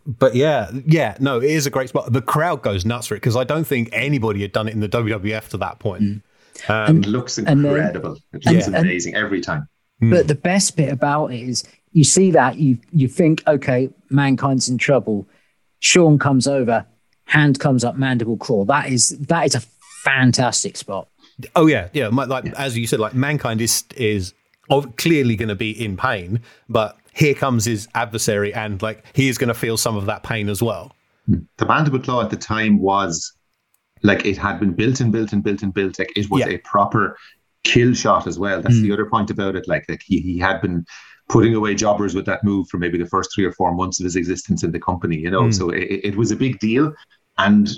[0.05, 2.13] but yeah, yeah, no, it is a great spot.
[2.13, 4.79] The crowd goes nuts for it because I don't think anybody had done it in
[4.79, 6.03] the WWF to that point.
[6.03, 6.21] Mm.
[6.69, 8.17] Um, it looks incredible.
[8.31, 9.67] Then, it looks amazing and, every time.
[9.99, 10.27] But mm.
[10.27, 11.63] the best bit about it is
[11.93, 15.28] you see that you you think okay mankind's in trouble
[15.80, 16.86] Shawn comes over
[17.26, 19.62] hand comes up mandible claw that is that is a
[20.04, 21.08] fantastic spot
[21.56, 22.54] oh yeah yeah like yeah.
[22.58, 24.34] as you said like mankind is is
[24.97, 29.38] clearly going to be in pain but here comes his adversary and like he is
[29.38, 30.93] going to feel some of that pain as well
[31.58, 33.34] the mandible claw at the time was
[34.04, 36.47] like it had been built and built and built and built like it was yeah.
[36.47, 37.17] a proper
[37.63, 38.84] kill shot as well that's mm.
[38.84, 40.86] the other point about it like like he, he had been
[41.29, 44.05] putting away jobbers with that move for maybe the first three or four months of
[44.05, 45.43] his existence in the company, you know.
[45.43, 45.53] Mm.
[45.53, 46.93] So it, it, was a big deal.
[47.37, 47.69] And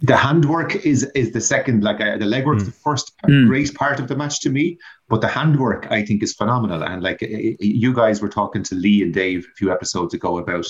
[0.00, 2.64] the handwork is is the second, like uh, the legwork, mm.
[2.64, 3.46] the first mm.
[3.46, 4.78] great part of the match to me.
[5.08, 6.82] But the handwork, I think, is phenomenal.
[6.82, 10.38] And like it, you guys were talking to Lee and Dave a few episodes ago
[10.38, 10.66] about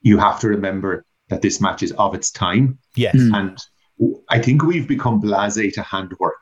[0.00, 2.78] you have to remember that this match is of its time.
[2.96, 3.16] Yes.
[3.16, 3.58] And
[4.28, 6.40] I think we've become blasé to handwork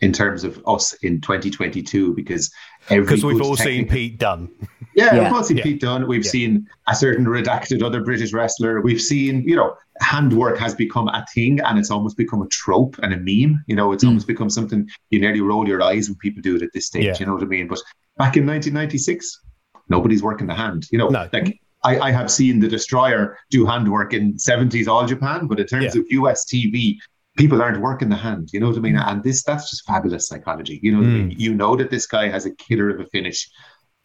[0.00, 2.52] in terms of us in 2022 because
[2.88, 4.48] because we've all seen Pete Dunne.
[4.94, 5.24] Yeah, yeah.
[5.24, 5.62] we've all seen yeah.
[5.64, 6.06] Pete Dunne.
[6.06, 6.30] We've yeah.
[6.30, 8.80] seen a certain redacted other British wrestler.
[8.80, 12.96] We've seen, you know, handwork has become a thing and it's almost become a trope
[13.02, 13.62] and a meme.
[13.66, 14.08] You know, it's mm.
[14.08, 17.20] almost become something you nearly roll your eyes when people do it at this stage.
[17.20, 17.68] You know what I mean?
[17.68, 17.78] But
[18.16, 19.40] back in 1996,
[19.88, 20.86] nobody's working the hand.
[20.90, 21.28] You know, no.
[21.32, 25.66] like I, I, have seen the Destroyer do handwork in 70s All Japan, but in
[25.66, 26.96] terms of US TV,
[27.38, 28.50] people aren't working the hand.
[28.52, 28.96] You know what I mean?
[28.96, 29.08] Mm.
[29.08, 30.78] And this that's just fabulous psychology.
[30.82, 31.10] You know mm.
[31.10, 31.30] I mean?
[31.30, 31.38] Mm.
[31.38, 33.48] You know that this guy has a killer of a finish.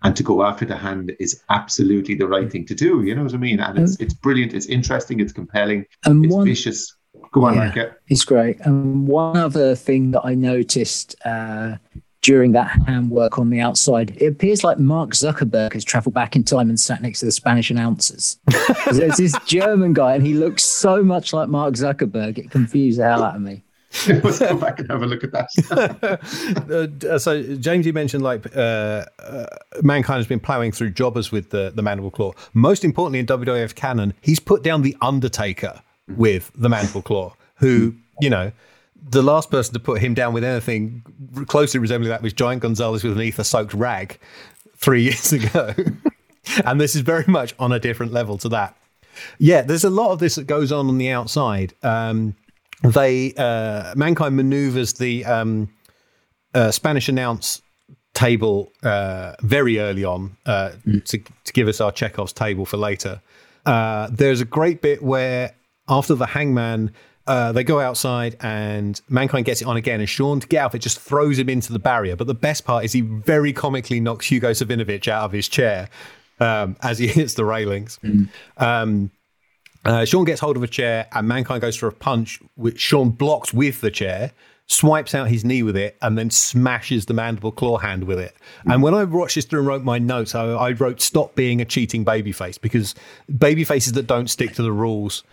[0.05, 3.03] And to go after the hand is absolutely the right thing to do.
[3.03, 3.61] You know what I mean?
[3.61, 6.93] And it's it's brilliant, it's interesting, it's compelling, and it's one, vicious.
[7.31, 8.01] Go on, yeah, Mark.
[8.09, 8.59] It's great.
[8.65, 11.77] And one other thing that I noticed uh,
[12.23, 14.15] during that handwork on the outside.
[14.17, 17.31] It appears like Mark Zuckerberg has traveled back in time and sat next to the
[17.31, 18.39] Spanish announcers.
[18.91, 22.37] There's this German guy, and he looks so much like Mark Zuckerberg.
[22.37, 23.61] It confused the hell out of me.
[24.07, 27.03] Let's go back and have a look at that.
[27.09, 29.45] uh, so, James, you mentioned like uh, uh,
[29.83, 32.31] mankind has been plowing through jobbers with the, the mandible claw.
[32.53, 37.93] Most importantly, in WWF canon, he's put down the Undertaker with the mandible claw, who
[38.19, 38.51] you know
[39.09, 41.03] the last person to put him down with anything
[41.47, 44.19] closely resembling that was Giant Gonzalez with an ether soaked rag
[44.77, 45.73] three years ago.
[46.65, 48.77] and this is very much on a different level to that.
[49.37, 51.73] Yeah, there's a lot of this that goes on on the outside.
[51.83, 52.35] Um,
[52.83, 55.69] they uh, mankind maneuvers the um,
[56.53, 57.61] uh, Spanish announce
[58.13, 61.05] table uh, very early on mm.
[61.05, 63.21] to, to, give us our Chekhov's table for later.
[63.65, 65.55] Uh, there's a great bit where
[65.87, 66.91] after the hangman
[67.25, 69.99] uh, they go outside and Mankind gets it on again.
[69.99, 72.15] And Shawn to get out of it, just throws him into the barrier.
[72.15, 75.89] But the best part is he very comically knocks Hugo Savinovich out of his chair
[76.39, 77.99] um, as he hits the railings.
[78.03, 78.29] Mm.
[78.57, 79.11] Um,
[79.85, 83.09] uh, Shawn gets hold of a chair and Mankind goes for a punch, which Shawn
[83.09, 84.31] blocks with the chair,
[84.67, 88.35] swipes out his knee with it, and then smashes the mandible claw hand with it.
[88.65, 88.73] Mm.
[88.73, 91.61] And when I watched this through and wrote my notes, I, I wrote, Stop being
[91.61, 92.95] a cheating babyface because
[93.31, 95.23] babyfaces that don't stick to the rules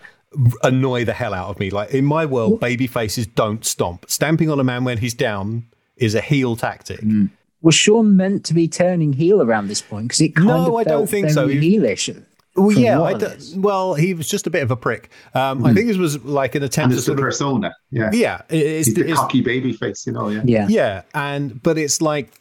[0.62, 1.70] annoy the hell out of me.
[1.70, 4.06] Like in my world, baby faces don't stomp.
[4.08, 5.66] Stamping on a man when he's down
[5.96, 7.00] is a heel tactic.
[7.00, 7.30] Mm.
[7.62, 10.08] Was Shawn meant to be turning heel around this point?
[10.08, 11.46] Because it kind no, of I don't think so.
[11.46, 12.24] Heelish.
[12.56, 15.10] Well, yeah, d- well, he was just a bit of a prick.
[15.34, 15.70] Um, mm.
[15.70, 16.96] I think this was like an attempt.
[16.96, 18.42] And a persona, yeah, yeah.
[18.48, 21.02] It's, he's the cocky baby face, you know, yeah, yeah, yeah.
[21.14, 22.32] And but it's like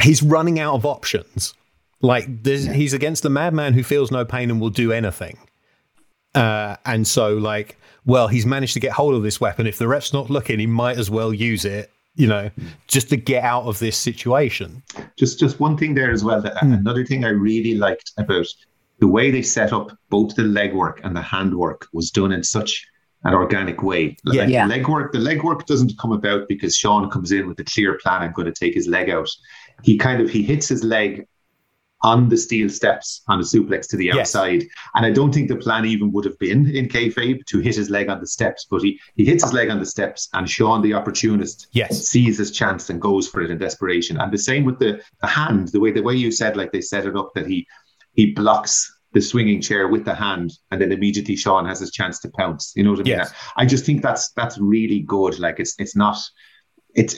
[0.00, 1.54] he's running out of options.
[2.00, 2.72] Like yeah.
[2.72, 5.38] he's against a madman who feels no pain and will do anything.
[6.34, 9.66] Uh, and so, like, well, he's managed to get hold of this weapon.
[9.66, 11.90] If the ref's not looking, he might as well use it.
[12.16, 12.50] You know,
[12.86, 14.84] just to get out of this situation.
[15.16, 16.40] Just, just one thing there as well.
[16.40, 16.78] That, mm.
[16.78, 18.46] Another thing I really liked about
[19.00, 22.86] the way they set up both the legwork and the handwork was done in such
[23.24, 24.16] an organic way.
[24.26, 24.68] Yeah, like yeah.
[24.68, 28.22] The legwork, the legwork doesn't come about because Shawn comes in with a clear plan.
[28.22, 29.28] I'm going to take his leg out.
[29.82, 31.26] He kind of he hits his leg
[32.04, 34.36] on the steel steps on a suplex to the yes.
[34.36, 34.62] outside.
[34.94, 37.90] And I don't think the plan even would have been in kayfabe to hit his
[37.90, 40.82] leg on the steps, but he, he hits his leg on the steps and Shawn,
[40.82, 42.06] the opportunist, yes.
[42.06, 44.20] sees his chance and goes for it in desperation.
[44.20, 46.82] And the same with the, the hand, the way the way you said, like they
[46.82, 47.66] set it up that he
[48.12, 52.20] he blocks the swinging chair with the hand, and then immediately Shawn has his chance
[52.20, 52.72] to pounce.
[52.76, 53.18] You know what I mean?
[53.18, 53.32] Yes.
[53.56, 55.38] I just think that's that's really good.
[55.38, 56.18] Like it's it's not
[56.94, 57.16] it's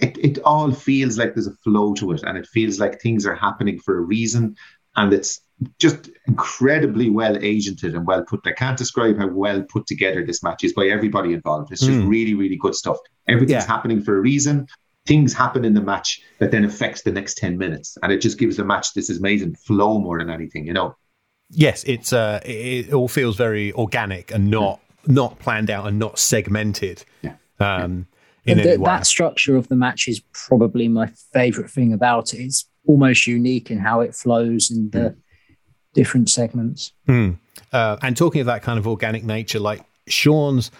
[0.00, 3.26] it, it all feels like there's a flow to it and it feels like things
[3.26, 4.56] are happening for a reason
[4.96, 5.40] and it's
[5.78, 8.40] just incredibly well agented and well put.
[8.46, 11.72] I can't describe how well put together this match is by everybody involved.
[11.72, 12.08] It's just mm.
[12.08, 12.98] really, really good stuff.
[13.26, 13.66] Everything's yeah.
[13.66, 14.66] happening for a reason.
[15.06, 17.96] Things happen in the match that then affects the next 10 minutes.
[18.02, 20.94] And it just gives the match this amazing flow more than anything, you know?
[21.50, 25.98] Yes, it's uh, it, it all feels very organic and not not planned out and
[25.98, 27.04] not segmented.
[27.22, 27.36] Yeah.
[27.58, 28.17] Um, yeah
[28.48, 32.38] in the, That structure of the match is probably my favorite thing about it.
[32.38, 35.16] It's almost unique in how it flows and the mm.
[35.94, 36.92] different segments.
[37.06, 37.38] Mm.
[37.72, 40.70] Uh, and talking of that kind of organic nature, like Shawn's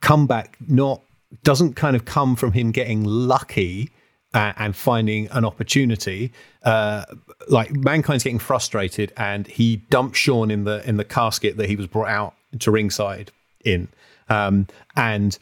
[0.00, 1.02] comeback, not
[1.44, 3.90] doesn't kind of come from him getting lucky
[4.34, 6.32] uh, and finding an opportunity.
[6.62, 7.04] Uh,
[7.48, 11.76] like mankind's getting frustrated, and he dumps Shawn in the in the casket that he
[11.76, 13.30] was brought out to ringside
[13.64, 13.88] in,
[14.28, 15.38] um, and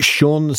[0.00, 0.54] Shawn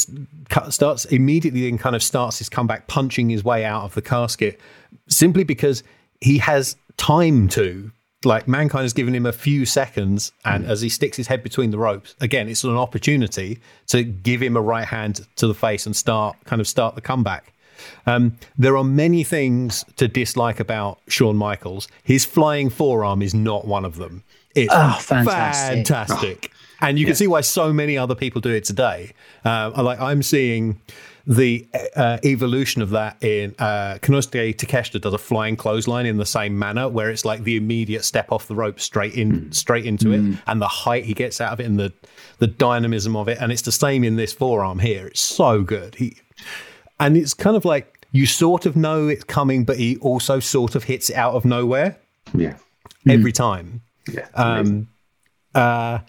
[0.70, 4.60] starts immediately and kind of starts his comeback, punching his way out of the casket,
[5.08, 5.84] simply because
[6.22, 7.92] he has time to.
[8.24, 10.70] Like mankind has given him a few seconds, and mm.
[10.70, 14.58] as he sticks his head between the ropes, again, it's an opportunity to give him
[14.58, 17.54] a right hand to the face and start kind of start the comeback.
[18.08, 21.88] Um, there are many things to dislike about Shawn Michaels.
[22.04, 24.24] His flying forearm is not one of them.
[24.56, 25.76] It's oh, fantastic.
[25.76, 26.52] fantastic.
[26.90, 29.14] And you can see why so many other people do it today.
[29.44, 30.80] Uh, like I'm seeing
[31.28, 36.26] the uh, evolution of that in uh, Konosuke Takeshita does a flying clothesline in the
[36.26, 39.56] same manner, where it's like the immediate step off the rope straight in, mm.
[39.56, 40.34] straight into mm.
[40.34, 41.92] it, and the height he gets out of it, and the
[42.38, 45.08] the dynamism of it, and it's the same in this forearm here.
[45.08, 45.96] It's so good.
[45.96, 46.18] He
[47.00, 50.76] and it's kind of like you sort of know it's coming, but he also sort
[50.76, 51.98] of hits it out of nowhere.
[52.36, 52.58] Yeah,
[53.10, 53.36] every mm.
[53.36, 53.82] time.
[54.08, 54.28] Yeah.
[54.36, 54.90] Um.
[55.56, 56.00] Uh.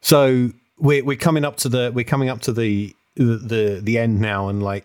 [0.00, 4.20] So we're we're coming up to the we're coming up to the the the, end
[4.20, 4.84] now, and like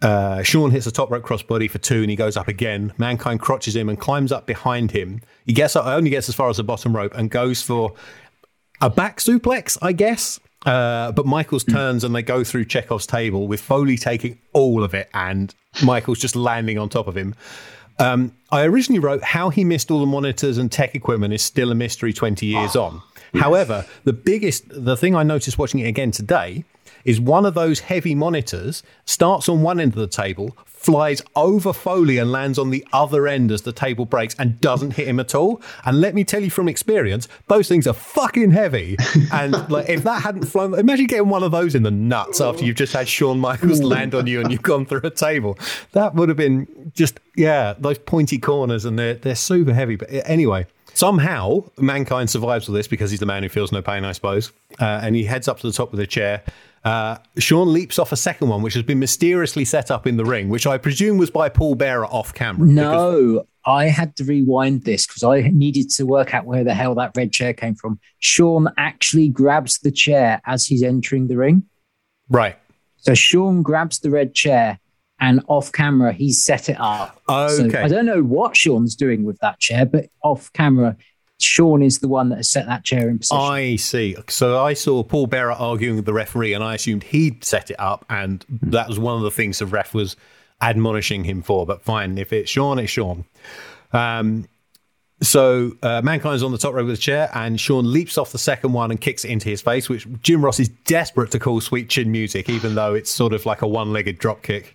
[0.00, 2.92] uh, Shawn hits a top rope crossbody for two, and he goes up again.
[2.98, 5.22] Mankind crotches him and climbs up behind him.
[5.44, 7.94] He gets up, only gets as far as the bottom rope, and goes for
[8.80, 10.38] a back suplex, I guess.
[10.66, 11.72] Uh, but Michaels hmm.
[11.72, 16.18] turns and they go through Chekhov's table with Foley taking all of it and Michaels
[16.18, 17.34] just landing on top of him.
[18.00, 21.70] Um, I originally wrote how he missed all the monitors and tech equipment is still
[21.70, 23.02] a mystery 20 years oh, on.
[23.32, 23.42] Yes.
[23.42, 26.64] However, the biggest, the thing I noticed watching it again today
[27.04, 31.72] is one of those heavy monitors starts on one end of the table, flies over
[31.72, 35.18] Foley and lands on the other end as the table breaks and doesn't hit him
[35.18, 35.60] at all.
[35.84, 38.96] And let me tell you from experience, those things are fucking heavy.
[39.32, 42.64] And like if that hadn't flown, imagine getting one of those in the nuts after
[42.64, 43.90] you've just had Shawn Michaels mm.
[43.90, 45.58] land on you and you've gone through a table.
[45.92, 49.96] That would have been just yeah, those pointy corners and they're they're super heavy.
[49.96, 50.66] But anyway.
[50.98, 54.50] Somehow, mankind survives all this because he's the man who feels no pain, I suppose.
[54.80, 56.42] Uh, and he heads up to the top of the chair
[56.84, 60.24] uh, Shawn leaps off a second one, which has been mysteriously set up in the
[60.24, 62.66] ring, which I presume was by Paul Bearer off camera.
[62.66, 66.94] No, I had to rewind this because I needed to work out where the hell
[66.94, 67.98] that red chair came from.
[68.20, 71.64] Shawn actually grabs the chair as he's entering the ring.
[72.28, 72.56] Right.
[72.96, 74.78] So Shawn grabs the red chair
[75.20, 77.20] and off camera he's set it up.
[77.28, 77.70] Okay.
[77.70, 80.96] So I don't know what Shawn's doing with that chair, but off camera
[81.40, 83.38] Shawn is the one that has set that chair in position.
[83.38, 84.16] I see.
[84.28, 87.78] So I saw Paul Bearer arguing with the referee, and I assumed he'd set it
[87.78, 90.16] up, and that was one of the things the ref was
[90.60, 91.64] admonishing him for.
[91.64, 93.24] But fine, if it's Shawn, it's Shawn.
[93.92, 94.48] Um,
[95.20, 98.38] so uh, Mankind's on the top row of the chair, and Shawn leaps off the
[98.38, 101.60] second one and kicks it into his face, which Jim Ross is desperate to call
[101.60, 104.74] sweet chin music, even though it's sort of like a one-legged drop kick.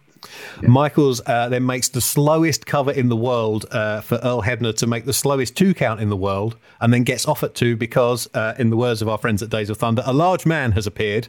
[0.61, 0.69] Yeah.
[0.69, 4.87] Michaels uh, then makes the slowest cover in the world uh, for Earl Hebner to
[4.87, 8.29] make the slowest two count in the world, and then gets off at two because,
[8.33, 10.87] uh, in the words of our friends at Days of Thunder, a large man has
[10.87, 11.27] appeared,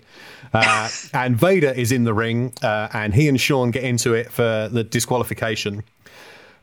[0.52, 4.30] uh, and Vader is in the ring, uh, and he and Shawn get into it
[4.30, 5.83] for the disqualification.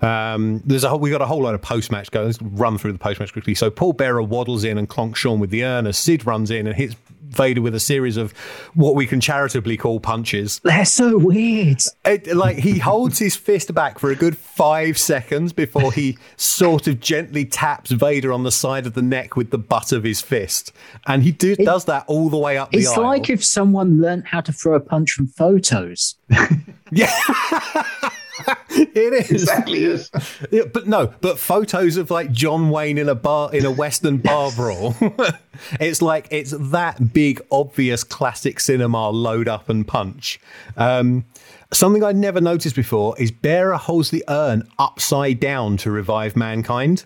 [0.01, 2.27] Um, there's a whole, we got a whole lot of post match going.
[2.27, 3.53] Let's run through the post match quickly.
[3.53, 6.65] So Paul Bearer waddles in and clonks Shawn with the urn as Sid runs in
[6.67, 6.95] and hits
[7.31, 8.31] Vader with a series of
[8.73, 10.59] what we can charitably call punches.
[10.63, 11.81] They're so weird.
[12.05, 16.87] It, like he holds his fist back for a good five seconds before he sort
[16.87, 20.21] of gently taps Vader on the side of the neck with the butt of his
[20.21, 20.71] fist,
[21.07, 22.73] and he do, it, does that all the way up.
[22.73, 26.15] It's like if someone learned how to throw a punch from photos.
[26.91, 27.11] yeah.
[28.69, 30.11] it is exactly is.
[30.51, 34.17] Yeah, but no, but photos of like John Wayne in a bar in a Western
[34.17, 34.95] bar brawl.
[35.79, 40.39] it's like it's that big, obvious classic cinema load up and punch.
[40.77, 41.25] Um,
[41.73, 47.05] something I'd never noticed before is Bearer holds the urn upside down to revive mankind.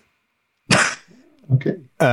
[1.54, 1.76] Okay.
[2.00, 2.04] Uh,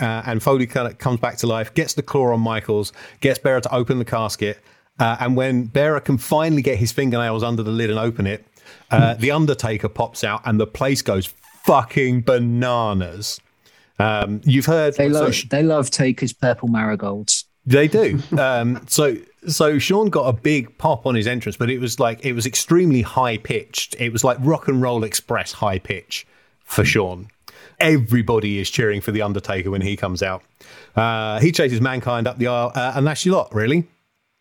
[0.00, 3.38] uh, and Foley kind of comes back to life, gets the claw on Michaels, gets
[3.38, 4.58] Bearer to open the casket.
[4.98, 8.46] Uh, and when Bearer can finally get his fingernails under the lid and open it,
[8.90, 11.26] uh, the Undertaker pops out and the place goes
[11.64, 13.40] fucking bananas.
[13.98, 17.44] Um, you've heard they love so, they love Taker's purple marigolds.
[17.64, 18.20] They do.
[18.38, 19.16] um, so
[19.48, 22.46] so Shawn got a big pop on his entrance, but it was like it was
[22.46, 23.96] extremely high pitched.
[23.98, 26.26] It was like rock and roll express high pitch
[26.64, 27.28] for Shawn.
[27.78, 30.42] Everybody is cheering for the Undertaker when he comes out.
[30.94, 33.86] Uh, he chases mankind up the aisle, uh, and that's your lot, really.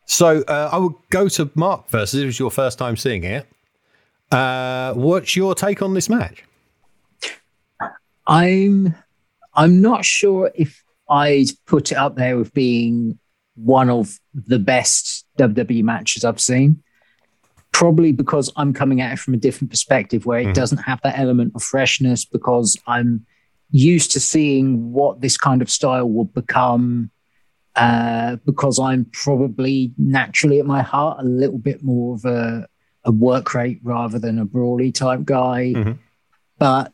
[0.06, 2.14] So uh, I would go to Mark first.
[2.14, 3.48] This was your first time seeing it.
[4.36, 6.44] Uh, what's your take on this match?
[8.28, 8.94] I'm
[9.54, 13.18] I'm not sure if I'd put it up there with being
[13.56, 16.84] one of the best WWE matches I've seen.
[17.72, 20.54] Probably because I'm coming at it from a different perspective where it mm.
[20.54, 23.26] doesn't have that element of freshness because I'm
[23.72, 27.10] used to seeing what this kind of style would become
[27.78, 32.68] uh, because I'm probably naturally at my heart a little bit more of a,
[33.06, 35.74] a work rate rather than a brawly type guy.
[35.76, 35.92] Mm-hmm.
[36.58, 36.92] But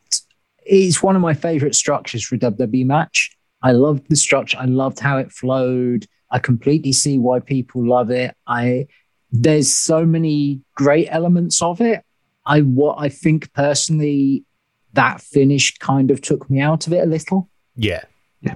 [0.66, 3.36] it's one of my favorite structures for a WWE match.
[3.64, 4.58] I loved the structure.
[4.58, 6.06] I loved how it flowed.
[6.30, 8.36] I completely see why people love it.
[8.48, 8.88] I
[9.32, 12.04] there's so many great elements of it.
[12.46, 14.44] I what I think personally
[14.94, 17.50] that finish kind of took me out of it a little.
[17.76, 18.04] Yeah.
[18.42, 18.56] Yeah.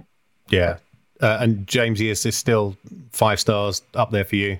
[0.50, 0.78] Yeah.
[1.22, 2.76] Uh, and Jamesie, is this still
[3.12, 4.60] five stars up there for you?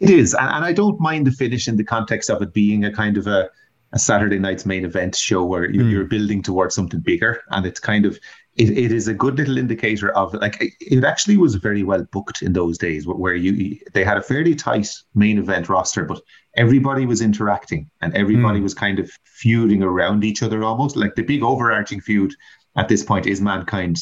[0.00, 2.84] It is, and, and I don't mind the finish in the context of it being
[2.84, 3.50] a kind of a,
[3.92, 5.92] a Saturday night's main event show where you're, mm.
[5.92, 8.18] you're building towards something bigger, and it's kind of
[8.56, 12.42] it, it is a good little indicator of like it actually was very well booked
[12.42, 16.20] in those days where you they had a fairly tight main event roster but
[16.56, 18.64] everybody was interacting and everybody mm.
[18.64, 22.34] was kind of feuding around each other almost like the big overarching feud
[22.76, 23.98] at this point is mankind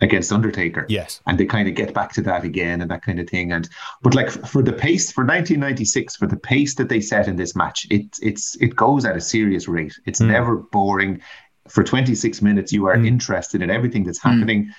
[0.00, 0.86] against Undertaker.
[0.88, 1.20] Yes.
[1.26, 3.52] And they kind of get back to that again and that kind of thing.
[3.52, 3.68] And
[4.02, 7.56] but like for the pace for 1996, for the pace that they set in this
[7.56, 9.98] match, it it's it goes at a serious rate.
[10.04, 10.28] It's mm.
[10.28, 11.22] never boring
[11.68, 13.06] for 26 minutes you are mm.
[13.06, 14.28] interested in everything that's hmm.
[14.28, 14.64] happening.
[14.66, 14.70] Mm.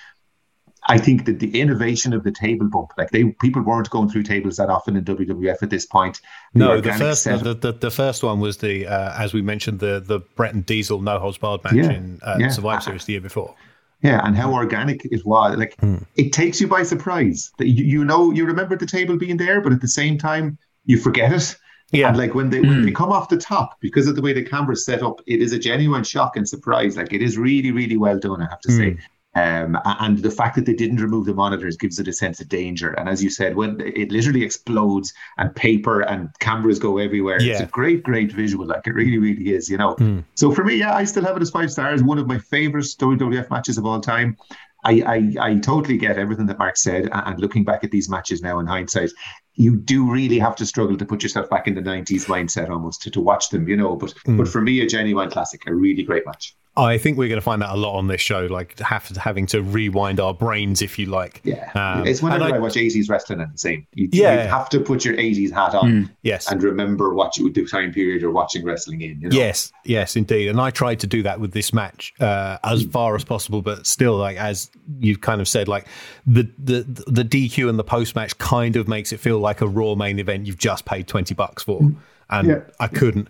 [0.90, 4.22] I think that the innovation of the table bump, like they people weren't going through
[4.22, 6.22] tables that often in WWF at this point.
[6.54, 9.80] The no, the first the, the, the, first one was the uh, as we mentioned
[9.80, 12.48] the the Bret and Diesel no holds barred match yeah, in uh, yeah.
[12.48, 13.54] Survivor Series the year before.
[14.02, 15.56] Yeah, and how organic it was.
[15.56, 16.04] Like mm.
[16.14, 17.50] it takes you by surprise.
[17.58, 20.58] That you, you know you remember the table being there, but at the same time
[20.84, 21.56] you forget it.
[21.90, 22.08] Yeah.
[22.08, 22.94] And like when they when they hmm.
[22.94, 25.58] come off the top, because of the way the camera's set up, it is a
[25.58, 26.96] genuine shock and surprise.
[26.96, 28.76] Like it is really, really well done, I have to mm.
[28.76, 29.02] say.
[29.38, 32.48] Um, and the fact that they didn't remove the monitors gives it a sense of
[32.48, 32.90] danger.
[32.90, 37.52] And as you said, when it literally explodes and paper and cameras go everywhere, yeah.
[37.52, 38.66] it's a great, great visual.
[38.66, 39.94] Like it really, really is, you know.
[39.96, 40.24] Mm.
[40.34, 42.02] So for me, yeah, I still have it as five stars.
[42.02, 44.36] One of my favorite WWF matches of all time.
[44.84, 45.02] I,
[45.40, 47.08] I, I totally get everything that Mark said.
[47.12, 49.10] And looking back at these matches now in hindsight,
[49.54, 53.02] you do really have to struggle to put yourself back in the 90s mindset almost
[53.02, 53.96] to, to watch them, you know.
[53.96, 54.38] But mm.
[54.38, 56.56] but for me, a genuine classic, a really great match.
[56.78, 59.46] I think we're going to find that a lot on this show, like have, having
[59.46, 61.40] to rewind our brains, if you like.
[61.42, 63.84] Yeah, um, it's whenever I, I, watch 80s wrestling, and the same.
[63.94, 64.44] You, yeah.
[64.44, 67.66] you have to put your 80s hat on, mm, yes, and remember what you the
[67.66, 69.20] time period you're watching wrestling in.
[69.20, 69.36] You know?
[69.36, 70.48] Yes, yes, indeed.
[70.48, 72.92] And I tried to do that with this match uh, as mm.
[72.92, 74.70] far as possible, but still, like as
[75.00, 75.86] you've kind of said, like
[76.26, 79.66] the the the DQ and the post match kind of makes it feel like a
[79.66, 81.96] Raw main event you've just paid twenty bucks for, mm.
[82.30, 82.60] and yeah.
[82.78, 83.26] I couldn't.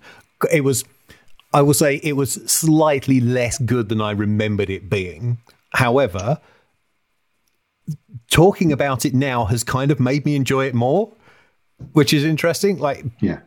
[0.53, 0.85] It was
[1.53, 5.39] I will say it was slightly less good than I remembered it being.
[5.71, 6.41] However,
[8.31, 11.13] talking about it now has kind of made me enjoy it more,
[11.93, 12.79] which is interesting.
[12.79, 13.41] Like, yeah,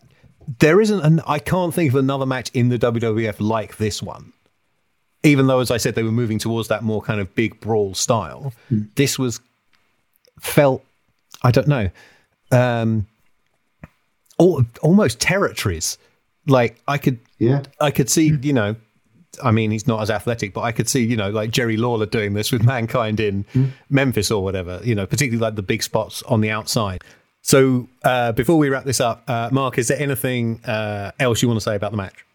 [0.59, 4.33] there isn't an I can't think of another match in the WWF like this one.
[5.23, 7.93] Even though, as I said, they were moving towards that more kind of big brawl
[7.93, 8.93] style, mm.
[8.95, 9.39] this was
[10.39, 10.83] felt.
[11.43, 11.89] I don't know.
[12.51, 13.07] Um,
[14.37, 15.97] almost territories.
[16.47, 17.63] Like I could yeah.
[17.79, 18.75] I could see, you know,
[19.43, 22.05] I mean, he's not as athletic, but I could see, you know, like Jerry Lawler
[22.05, 23.71] doing this with Mankind in mm.
[23.89, 27.03] Memphis or whatever, you know, particularly like the big spots on the outside.
[27.41, 31.47] So uh, before we wrap this up, uh, Mark, is there anything uh, else you
[31.47, 32.25] want to say about the match?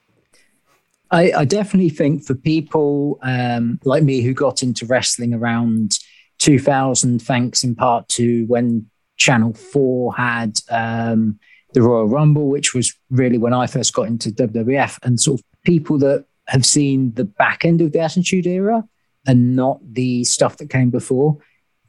[1.12, 5.98] I, I definitely think for people um, like me who got into wrestling around
[6.38, 8.86] 2000, thanks in part to when
[9.16, 11.38] Channel 4 had um,
[11.76, 15.44] the Royal Rumble, which was really when I first got into WWF, and sort of
[15.62, 18.82] people that have seen the back end of the Attitude Era
[19.26, 21.36] and not the stuff that came before.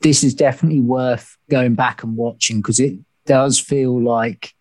[0.01, 4.53] This is definitely worth going back and watching because it does feel like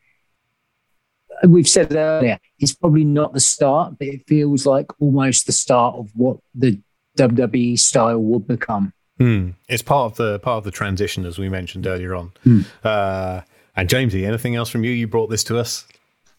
[1.45, 5.97] we've said earlier, it's probably not the start, but it feels like almost the start
[5.97, 6.81] of what the
[7.19, 8.93] WWE style would become.
[9.19, 9.55] Mm.
[9.69, 12.31] It's part of the part of the transition, as we mentioned earlier on.
[12.45, 12.67] Mm.
[12.85, 13.41] Uh,
[13.77, 14.91] and Jamesie, anything else from you?
[14.91, 15.87] You brought this to us.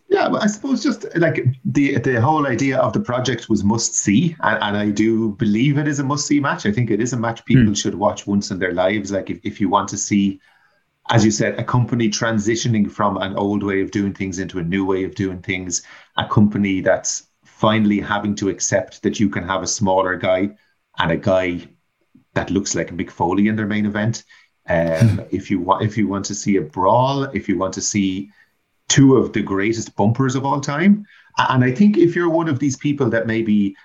[0.10, 4.36] Yeah, I suppose just like the the whole idea of the project was must see,
[4.40, 6.66] and, and I do believe it is a must see match.
[6.66, 7.78] I think it is a match people mm.
[7.78, 9.12] should watch once in their lives.
[9.12, 10.40] Like if, if you want to see,
[11.10, 14.64] as you said, a company transitioning from an old way of doing things into a
[14.64, 15.82] new way of doing things,
[16.16, 20.50] a company that's finally having to accept that you can have a smaller guy
[21.00, 21.68] and a guy
[22.34, 24.24] that looks like a Mick Foley in their main event.
[24.70, 27.82] Um, if you want, if you want to see a brawl, if you want to
[27.82, 28.32] see
[28.90, 31.06] two of the greatest bumpers of all time,
[31.38, 33.76] and I think if you're one of these people that maybe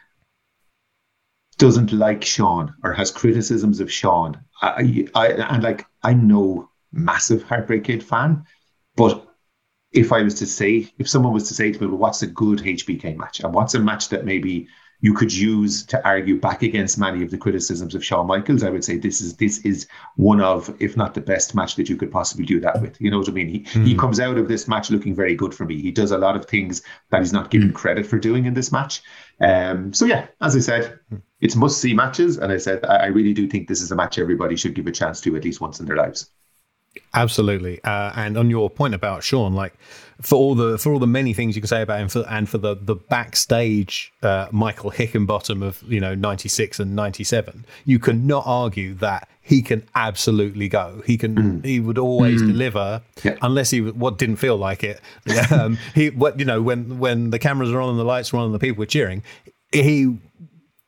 [1.58, 7.42] doesn't like Shawn or has criticisms of Shawn, I, I and like I'm no massive
[7.42, 8.44] Heartbreak Kid fan,
[8.96, 9.28] but
[9.92, 12.26] if I was to say, if someone was to say to me, well, what's a
[12.26, 14.68] good HBK match, and what's a match that maybe
[15.02, 18.62] you could use to argue back against many of the criticisms of Shawn Michaels.
[18.62, 21.88] I would say this is this is one of, if not the best match that
[21.88, 23.00] you could possibly do that with.
[23.00, 23.48] You know what I mean?
[23.48, 23.84] He mm.
[23.84, 23.98] he hmm.
[23.98, 25.82] comes out of this match looking very good for me.
[25.82, 27.74] He does a lot of things that he's not given mm.
[27.74, 29.02] credit for doing in this match.
[29.40, 31.00] Um, so yeah, as I said,
[31.40, 33.96] it's must see matches, and I said I, I really do think this is a
[33.96, 36.30] match everybody should give a chance to at least once in their lives.
[37.14, 37.82] Absolutely.
[37.84, 39.74] Uh, and on your point about Shawn, like
[40.20, 42.48] for all the for all the many things you can say about him, for, and
[42.48, 47.64] for the the backstage uh, Michael Hickenbottom of you know ninety six and ninety seven,
[47.84, 51.02] you cannot argue that he can absolutely go.
[51.04, 51.34] He can.
[51.34, 51.64] Mm.
[51.64, 52.48] He would always mm.
[52.48, 53.36] deliver, yeah.
[53.42, 55.00] unless he what didn't feel like it.
[55.50, 58.38] Um, he what you know when when the cameras are on and the lights are
[58.38, 59.22] on and the people were cheering,
[59.72, 60.16] he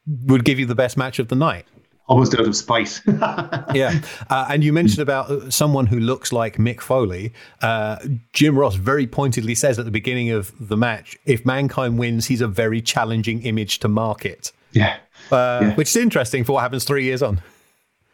[0.06, 1.66] would give you the best match of the night
[2.06, 3.00] almost out of spite.
[3.06, 4.00] yeah.
[4.28, 7.32] Uh, and you mentioned about uh, someone who looks like Mick Foley.
[7.62, 7.96] Uh,
[8.32, 12.40] Jim Ross very pointedly says at the beginning of the match if Mankind wins, he's
[12.40, 14.52] a very challenging image to market.
[14.72, 14.96] Yeah.
[15.30, 15.74] Uh, yeah.
[15.74, 17.40] Which is interesting for what happens three years on.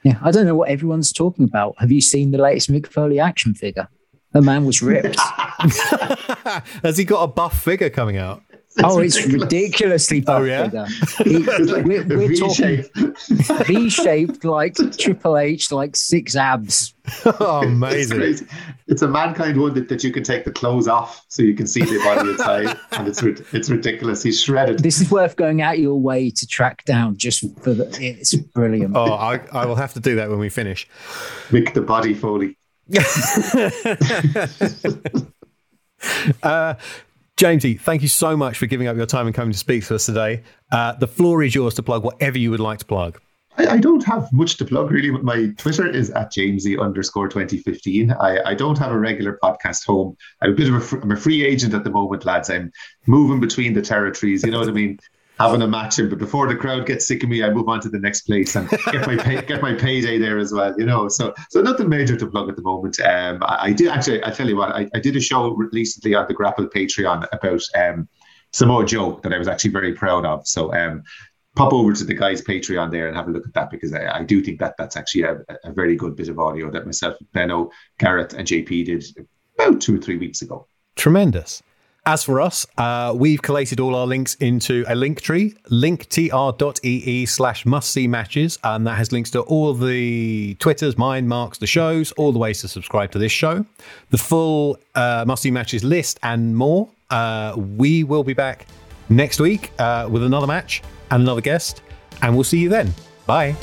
[0.02, 0.18] Yeah.
[0.22, 1.74] I don't know what everyone's talking about.
[1.78, 3.88] Have you seen the latest Mick Foley action figure?
[4.32, 5.18] The man was ripped.
[6.82, 8.42] Has he got a buff figure coming out?
[8.84, 9.16] oh, ridiculous.
[9.16, 10.86] it's ridiculously buff oh, yeah?
[11.24, 12.84] He, like we're, we're talking
[13.66, 16.94] V-shaped, like Triple H, like six abs.
[17.24, 18.22] oh, amazing!
[18.22, 18.42] It's,
[18.86, 21.66] it's, a mankind one that, that you can take the clothes off so you can
[21.66, 24.22] see the body inside, and it's it's ridiculous.
[24.22, 24.80] He's shredded.
[24.80, 27.88] This is worth going out your way to track down just for the.
[28.00, 28.96] It's brilliant.
[28.96, 30.88] Oh, I, I will have to do that when we finish.
[31.48, 32.56] Mick the body Foley.
[36.42, 36.74] uh,
[37.40, 39.94] Jamesie, thank you so much for giving up your time and coming to speak to
[39.94, 40.42] us today.
[40.70, 43.18] Uh, the floor is yours to plug whatever you would like to plug.
[43.56, 45.10] I, I, don't have much to plug really.
[45.10, 48.12] My Twitter is at Jamesie underscore 2015.
[48.12, 50.18] I, I don't have a regular podcast home.
[50.42, 52.50] I'm a bit of a, I'm a free agent at the moment, lads.
[52.50, 52.70] I'm
[53.06, 54.44] moving between the territories.
[54.44, 54.98] You know what I mean?
[55.40, 57.88] Having a match but before the crowd gets sick of me, I move on to
[57.88, 60.74] the next place and get my pay, get my payday there as well.
[60.78, 63.00] You know, so so nothing major to plug at the moment.
[63.00, 64.22] Um, I, I did actually.
[64.24, 67.62] I tell you what, I, I, did a show recently on the Grapple Patreon about
[67.74, 68.08] um,
[68.52, 70.46] Samoa Joe that I was actually very proud of.
[70.46, 71.02] So um,
[71.56, 74.18] pop over to the guys' Patreon there and have a look at that because I,
[74.18, 77.16] I do think that that's actually a, a, very good bit of audio that myself,
[77.32, 79.04] Benno, Garrett, and JP did
[79.58, 80.66] about two or three weeks ago.
[80.96, 81.62] Tremendous.
[82.06, 87.66] As for us, uh, we've collated all our links into a link tree, linktr.ee slash
[87.66, 88.58] must see matches.
[88.64, 92.62] And that has links to all the Twitters, mine, Mark's, the shows, all the ways
[92.62, 93.64] to subscribe to this show,
[94.10, 96.88] the full uh, must see matches list, and more.
[97.10, 98.66] Uh, we will be back
[99.08, 101.82] next week uh, with another match and another guest.
[102.22, 102.94] And we'll see you then.
[103.26, 103.54] Bye.